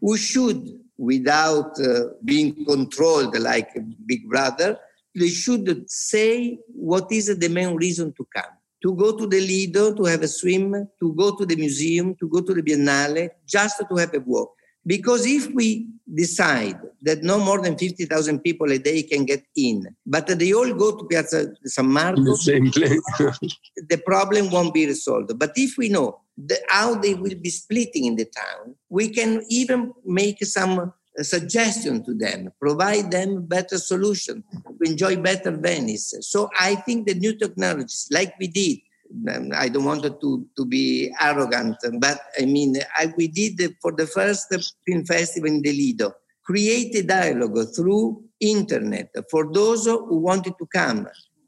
who 0.00 0.16
should, 0.16 0.80
without 0.96 1.78
uh, 1.80 2.10
being 2.24 2.64
controlled 2.64 3.38
like 3.38 3.70
a 3.76 3.80
Big 4.06 4.28
Brother, 4.28 4.78
they 5.14 5.28
should 5.28 5.90
say 5.90 6.58
what 6.68 7.10
is 7.10 7.36
the 7.38 7.48
main 7.48 7.74
reason 7.76 8.12
to 8.14 8.26
come. 8.34 8.52
To 8.82 8.94
go 8.94 9.16
to 9.16 9.26
the 9.26 9.40
Lido, 9.40 9.92
to 9.94 10.04
have 10.04 10.22
a 10.22 10.28
swim, 10.28 10.88
to 11.00 11.14
go 11.14 11.34
to 11.36 11.44
the 11.44 11.56
museum, 11.56 12.14
to 12.20 12.28
go 12.28 12.40
to 12.40 12.54
the 12.54 12.62
Biennale, 12.62 13.30
just 13.44 13.82
to 13.88 13.96
have 13.96 14.14
a 14.14 14.20
walk. 14.20 14.54
Because 14.88 15.26
if 15.26 15.52
we 15.52 15.86
decide 16.14 16.80
that 17.02 17.22
no 17.22 17.38
more 17.38 17.60
than 17.60 17.76
50,000 17.76 18.40
people 18.40 18.72
a 18.72 18.78
day 18.78 19.02
can 19.02 19.26
get 19.26 19.44
in, 19.54 19.86
but 20.06 20.26
they 20.26 20.54
all 20.54 20.72
go 20.72 20.96
to 20.96 21.04
Piazza 21.04 21.52
San 21.66 21.88
Marco, 21.92 22.22
the, 22.22 23.52
the 23.90 23.98
problem 23.98 24.50
won't 24.50 24.72
be 24.72 24.86
resolved. 24.86 25.38
But 25.38 25.52
if 25.56 25.76
we 25.76 25.90
know 25.90 26.20
the, 26.38 26.58
how 26.70 26.94
they 26.94 27.12
will 27.12 27.34
be 27.34 27.50
splitting 27.50 28.06
in 28.06 28.16
the 28.16 28.24
town, 28.24 28.76
we 28.88 29.10
can 29.10 29.44
even 29.50 29.92
make 30.06 30.42
some 30.46 30.78
uh, 30.78 31.22
suggestion 31.22 32.02
to 32.06 32.14
them, 32.14 32.50
provide 32.58 33.10
them 33.10 33.44
better 33.44 33.76
solution 33.76 34.42
to 34.64 34.90
enjoy 34.90 35.16
better 35.16 35.50
Venice. 35.50 36.14
So 36.22 36.48
I 36.58 36.76
think 36.76 37.06
the 37.06 37.14
new 37.14 37.36
technologies, 37.36 38.08
like 38.10 38.32
we 38.40 38.46
did 38.46 38.78
I 39.54 39.68
don't 39.68 39.84
want 39.84 40.02
to, 40.02 40.46
to 40.56 40.66
be 40.66 41.12
arrogant, 41.20 41.76
but 41.98 42.20
I 42.40 42.44
mean, 42.44 42.76
I, 42.96 43.12
we 43.16 43.28
did 43.28 43.76
for 43.80 43.92
the 43.92 44.06
first 44.06 44.54
film 44.86 45.04
festival 45.04 45.48
in 45.48 45.62
the 45.62 45.72
Lido, 45.72 46.12
create 46.44 46.94
a 46.96 47.02
dialogue 47.02 47.58
through 47.74 48.22
internet 48.40 49.10
for 49.30 49.52
those 49.52 49.86
who 49.86 50.18
wanted 50.18 50.54
to 50.58 50.66
come, 50.66 51.06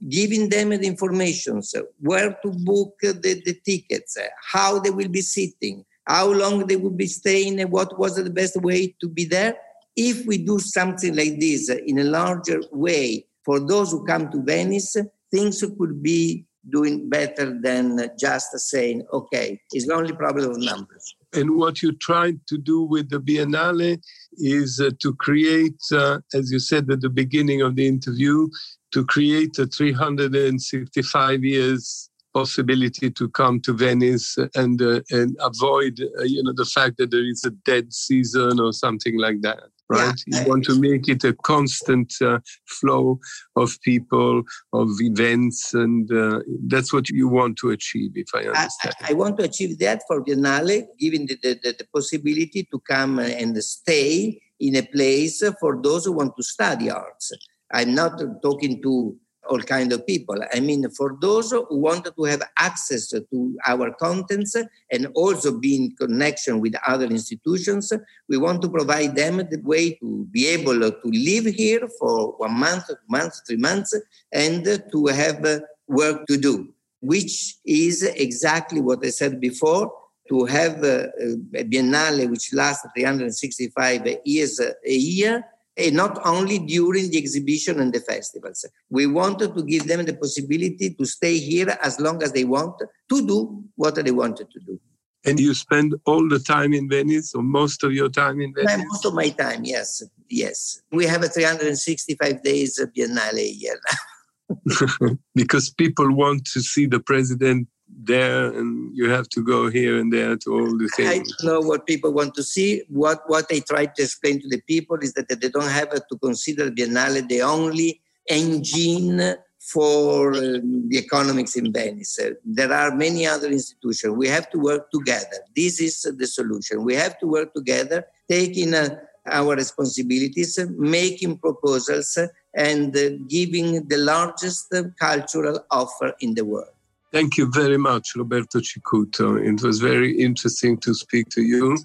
giving 0.09 0.49
them 0.49 0.71
the 0.71 0.87
information, 0.87 1.63
where 2.01 2.39
to 2.43 2.51
book 2.51 2.97
the, 3.03 3.43
the 3.45 3.59
tickets, 3.65 4.17
how 4.51 4.79
they 4.79 4.91
will 4.91 5.09
be 5.09 5.23
sitting, 5.23 5.85
how 6.07 6.33
long 6.33 6.67
they 6.67 6.77
will 6.77 6.91
be 6.91 7.07
staying, 7.07 7.61
and 7.61 7.71
what 7.71 7.99
was 7.99 8.17
the 8.17 8.31
best 8.31 8.57
way 8.63 8.95
to 9.01 9.09
be 9.09 9.25
there. 9.25 9.57
If 9.97 10.27
we 10.27 10.39
do 10.39 10.59
something 10.59 11.15
like 11.15 11.39
this 11.39 11.69
in 11.69 11.99
a 11.99 12.05
larger 12.05 12.61
way 12.73 13.27
for 13.45 13.61
those 13.61 13.91
who 13.91 14.07
come 14.07 14.31
to 14.31 14.43
Venice, 14.43 14.97
things 15.31 15.63
could 15.79 16.03
be 16.03 16.47
doing 16.69 17.09
better 17.09 17.59
than 17.63 17.99
just 18.19 18.59
saying, 18.59 19.05
okay, 19.13 19.61
it's 19.73 19.87
the 19.87 19.95
only 19.95 20.13
problem 20.13 20.51
of 20.51 20.59
numbers. 20.59 21.15
And 21.33 21.57
what 21.57 21.83
you're 21.83 21.93
trying 22.01 22.41
to 22.49 22.59
do 22.59 22.83
with 22.83 23.11
the 23.11 23.21
Biennale 23.21 23.99
is 24.35 24.81
uh, 24.81 24.91
to 25.01 25.15
create, 25.15 25.81
uh, 25.93 26.19
as 26.35 26.51
you 26.51 26.59
said 26.59 26.91
at 26.91 27.01
the 27.01 27.09
beginning 27.09 27.63
of 27.63 27.77
the 27.77 27.87
interview, 27.87 28.49
to 28.93 29.05
create 29.05 29.59
a 29.59 29.67
365 29.67 31.45
years 31.45 32.11
possibility 32.35 33.11
to 33.11 33.29
come 33.29 33.61
to 33.61 33.73
Venice 33.73 34.37
and 34.55 34.81
uh, 34.81 35.01
and 35.11 35.37
avoid 35.41 36.01
uh, 36.19 36.23
you 36.23 36.43
know 36.43 36.53
the 36.55 36.65
fact 36.65 36.97
that 36.99 37.11
there 37.11 37.27
is 37.27 37.45
a 37.45 37.51
dead 37.51 37.93
season 37.93 38.61
or 38.61 38.73
something 38.73 39.19
like 39.19 39.41
that 39.43 39.65
right? 39.91 40.14
Yeah. 40.26 40.43
You 40.43 40.49
want 40.49 40.64
to 40.64 40.80
make 40.80 41.09
it 41.09 41.24
a 41.24 41.34
constant 41.34 42.14
uh, 42.22 42.38
flow 42.66 43.18
of 43.57 43.76
people, 43.82 44.43
of 44.72 44.88
events, 45.01 45.74
and 45.74 46.11
uh, 46.12 46.41
that's 46.68 46.93
what 46.93 47.09
you 47.11 47.28
want 47.28 47.57
to 47.59 47.70
achieve, 47.70 48.12
if 48.14 48.28
I 48.34 48.45
understand. 48.45 48.95
I, 49.03 49.11
I 49.11 49.12
want 49.14 49.38
to 49.38 49.45
achieve 49.45 49.78
that 49.80 50.03
for 50.07 50.24
Biennale, 50.24 50.86
giving 50.99 51.26
the, 51.26 51.36
the, 51.43 51.74
the, 51.78 51.86
possibility 51.93 52.68
to 52.70 52.80
come 52.88 53.18
and 53.18 53.57
stay 53.62 54.41
in 54.61 54.76
a 54.76 54.82
place 54.82 55.43
for 55.61 55.80
those 55.82 56.05
who 56.05 56.12
want 56.12 56.36
to 56.36 56.43
study 56.43 56.91
arts. 56.91 57.32
I'm 57.72 57.95
not 57.95 58.20
talking 58.43 58.80
to 58.82 59.16
all 59.51 59.61
kind 59.61 59.92
of 59.92 60.07
people. 60.07 60.36
I 60.55 60.61
mean, 60.61 60.88
for 60.90 61.16
those 61.20 61.51
who 61.51 61.66
want 61.70 62.05
to 62.16 62.24
have 62.24 62.42
access 62.57 63.09
to 63.09 63.59
our 63.66 63.90
contents 63.94 64.55
and 64.90 65.09
also 65.14 65.59
be 65.59 65.76
in 65.76 65.96
connection 65.96 66.61
with 66.61 66.74
other 66.86 67.07
institutions, 67.07 67.92
we 68.28 68.36
want 68.38 68.62
to 68.62 68.68
provide 68.68 69.16
them 69.16 69.38
the 69.38 69.61
way 69.64 69.94
to 69.94 70.26
be 70.30 70.46
able 70.46 70.78
to 70.78 71.01
live 71.05 71.46
here 71.46 71.88
for 71.98 72.32
one 72.38 72.55
month, 72.55 72.86
two 72.86 72.94
months, 73.09 73.42
three 73.46 73.57
months, 73.57 73.92
and 74.32 74.64
to 74.92 75.07
have 75.07 75.44
uh, 75.44 75.59
work 75.88 76.26
to 76.26 76.36
do, 76.36 76.72
which 77.01 77.57
is 77.66 78.05
exactly 78.05 78.80
what 78.80 79.05
I 79.05 79.11
said 79.11 79.40
before. 79.40 79.92
To 80.28 80.44
have 80.44 80.84
uh, 80.84 81.09
a 81.57 81.64
biennale 81.64 82.30
which 82.30 82.55
lasts 82.55 82.86
365 82.94 84.18
years 84.24 84.61
a 84.61 84.72
year 84.92 85.44
Eh, 85.81 85.91
not 85.91 86.20
only 86.26 86.59
during 86.59 87.11
the 87.11 87.16
exhibition 87.16 87.81
and 87.81 87.93
the 87.93 88.01
festivals. 88.01 88.66
We 88.91 89.07
wanted 89.07 89.55
to 89.55 89.62
give 89.62 89.87
them 89.87 90.05
the 90.05 90.14
possibility 90.14 90.95
to 90.95 91.05
stay 91.07 91.39
here 91.39 91.78
as 91.83 91.99
long 91.99 92.22
as 92.22 92.33
they 92.33 92.45
want 92.45 92.78
to 92.78 93.26
do 93.26 93.64
what 93.76 93.95
they 93.95 94.11
wanted 94.11 94.51
to 94.51 94.61
do. 94.61 94.78
And 95.24 95.41
you 95.41 95.55
spend 95.55 95.95
all 96.05 96.28
the 96.28 96.39
time 96.39 96.72
in 96.74 96.89
Venice, 96.89 97.35
or 97.35 97.43
most 97.43 97.83
of 97.83 97.93
your 97.93 98.09
time 98.09 98.41
in 98.41 98.53
Venice? 98.55 98.85
Most 98.89 99.07
of 99.07 99.14
my 99.14 99.31
time, 99.31 99.64
yes, 99.64 100.03
yes. 100.28 100.81
We 100.93 101.07
have 101.07 101.22
a 101.22 101.28
365 101.28 102.43
days 102.43 102.78
of 102.78 102.93
Biennale 102.93 103.39
a 103.39 103.51
year 103.51 103.78
now. 103.91 105.16
because 105.35 105.70
people 105.70 106.14
want 106.14 106.45
to 106.47 106.61
see 106.61 106.87
the 106.87 107.01
president 107.01 107.68
there 108.03 108.47
and 108.47 108.97
you 108.97 109.11
have 109.11 109.28
to 109.28 109.45
go 109.45 109.68
here 109.68 109.99
and 109.99 110.12
there 110.12 110.36
to 110.36 110.53
all 110.53 110.78
the 110.78 110.88
things. 110.97 111.09
I 111.09 111.16
don't 111.16 111.45
know 111.45 111.61
what 111.61 111.86
people 111.86 112.12
want 112.12 112.34
to 112.34 112.43
see. 112.43 112.82
What 112.88 113.22
what 113.26 113.47
I 113.51 113.61
try 113.61 113.86
to 113.86 114.03
explain 114.03 114.41
to 114.41 114.49
the 114.49 114.61
people 114.66 114.99
is 114.99 115.12
that 115.14 115.28
they 115.28 115.49
don't 115.49 115.68
have 115.68 115.91
to 115.91 116.18
consider 116.18 116.70
Biennale 116.70 117.28
the 117.28 117.43
only 117.43 118.01
engine 118.28 119.36
for 119.61 120.34
um, 120.34 120.88
the 120.88 120.99
economics 120.99 121.57
in 121.57 121.72
Venice. 121.72 122.18
Uh, 122.18 122.30
there 122.45 122.72
are 122.72 122.95
many 122.95 123.26
other 123.26 123.49
institutions. 123.49 124.16
We 124.16 124.28
have 124.28 124.49
to 124.51 124.59
work 124.59 124.91
together. 124.91 125.38
This 125.55 125.80
is 125.80 126.03
the 126.03 126.26
solution. 126.26 126.82
We 126.82 126.95
have 126.95 127.18
to 127.18 127.26
work 127.26 127.53
together, 127.53 128.07
taking 128.28 128.72
uh, 128.74 128.97
our 129.26 129.55
responsibilities, 129.55 130.59
making 130.70 131.38
proposals, 131.38 132.18
and 132.55 132.97
uh, 132.97 133.11
giving 133.28 133.86
the 133.86 133.99
largest 133.99 134.74
cultural 134.99 135.64
offer 135.70 136.14
in 136.20 136.34
the 136.34 136.45
world. 136.45 136.72
Thank 137.13 137.37
you 137.37 137.51
very 137.51 137.77
much, 137.77 138.15
Roberto 138.15 138.61
Cicutto. 138.61 139.37
It 139.37 139.63
was 139.63 139.81
very 139.81 140.13
interesting 140.17 140.79
to 140.79 140.95
speak 140.95 141.29
to 141.31 141.43
you, 141.43 141.77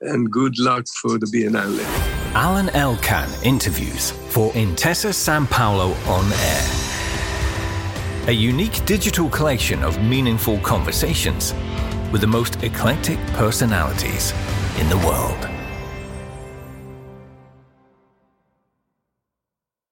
and 0.00 0.30
good 0.30 0.58
luck 0.58 0.86
for 1.02 1.18
the 1.18 1.26
Biennale. 1.26 1.84
Alain 2.34 2.70
Elkann 2.70 3.28
interviews 3.44 4.12
for 4.30 4.50
Intesa 4.52 5.12
Sanpaolo 5.12 5.94
on 6.08 6.32
Air. 6.32 8.28
A 8.28 8.32
unique 8.32 8.84
digital 8.86 9.28
collection 9.28 9.82
of 9.82 10.02
meaningful 10.02 10.58
conversations 10.60 11.52
with 12.10 12.22
the 12.22 12.26
most 12.26 12.62
eclectic 12.62 13.18
personalities 13.34 14.32
in 14.78 14.88
the 14.88 14.98
world. 15.06 15.59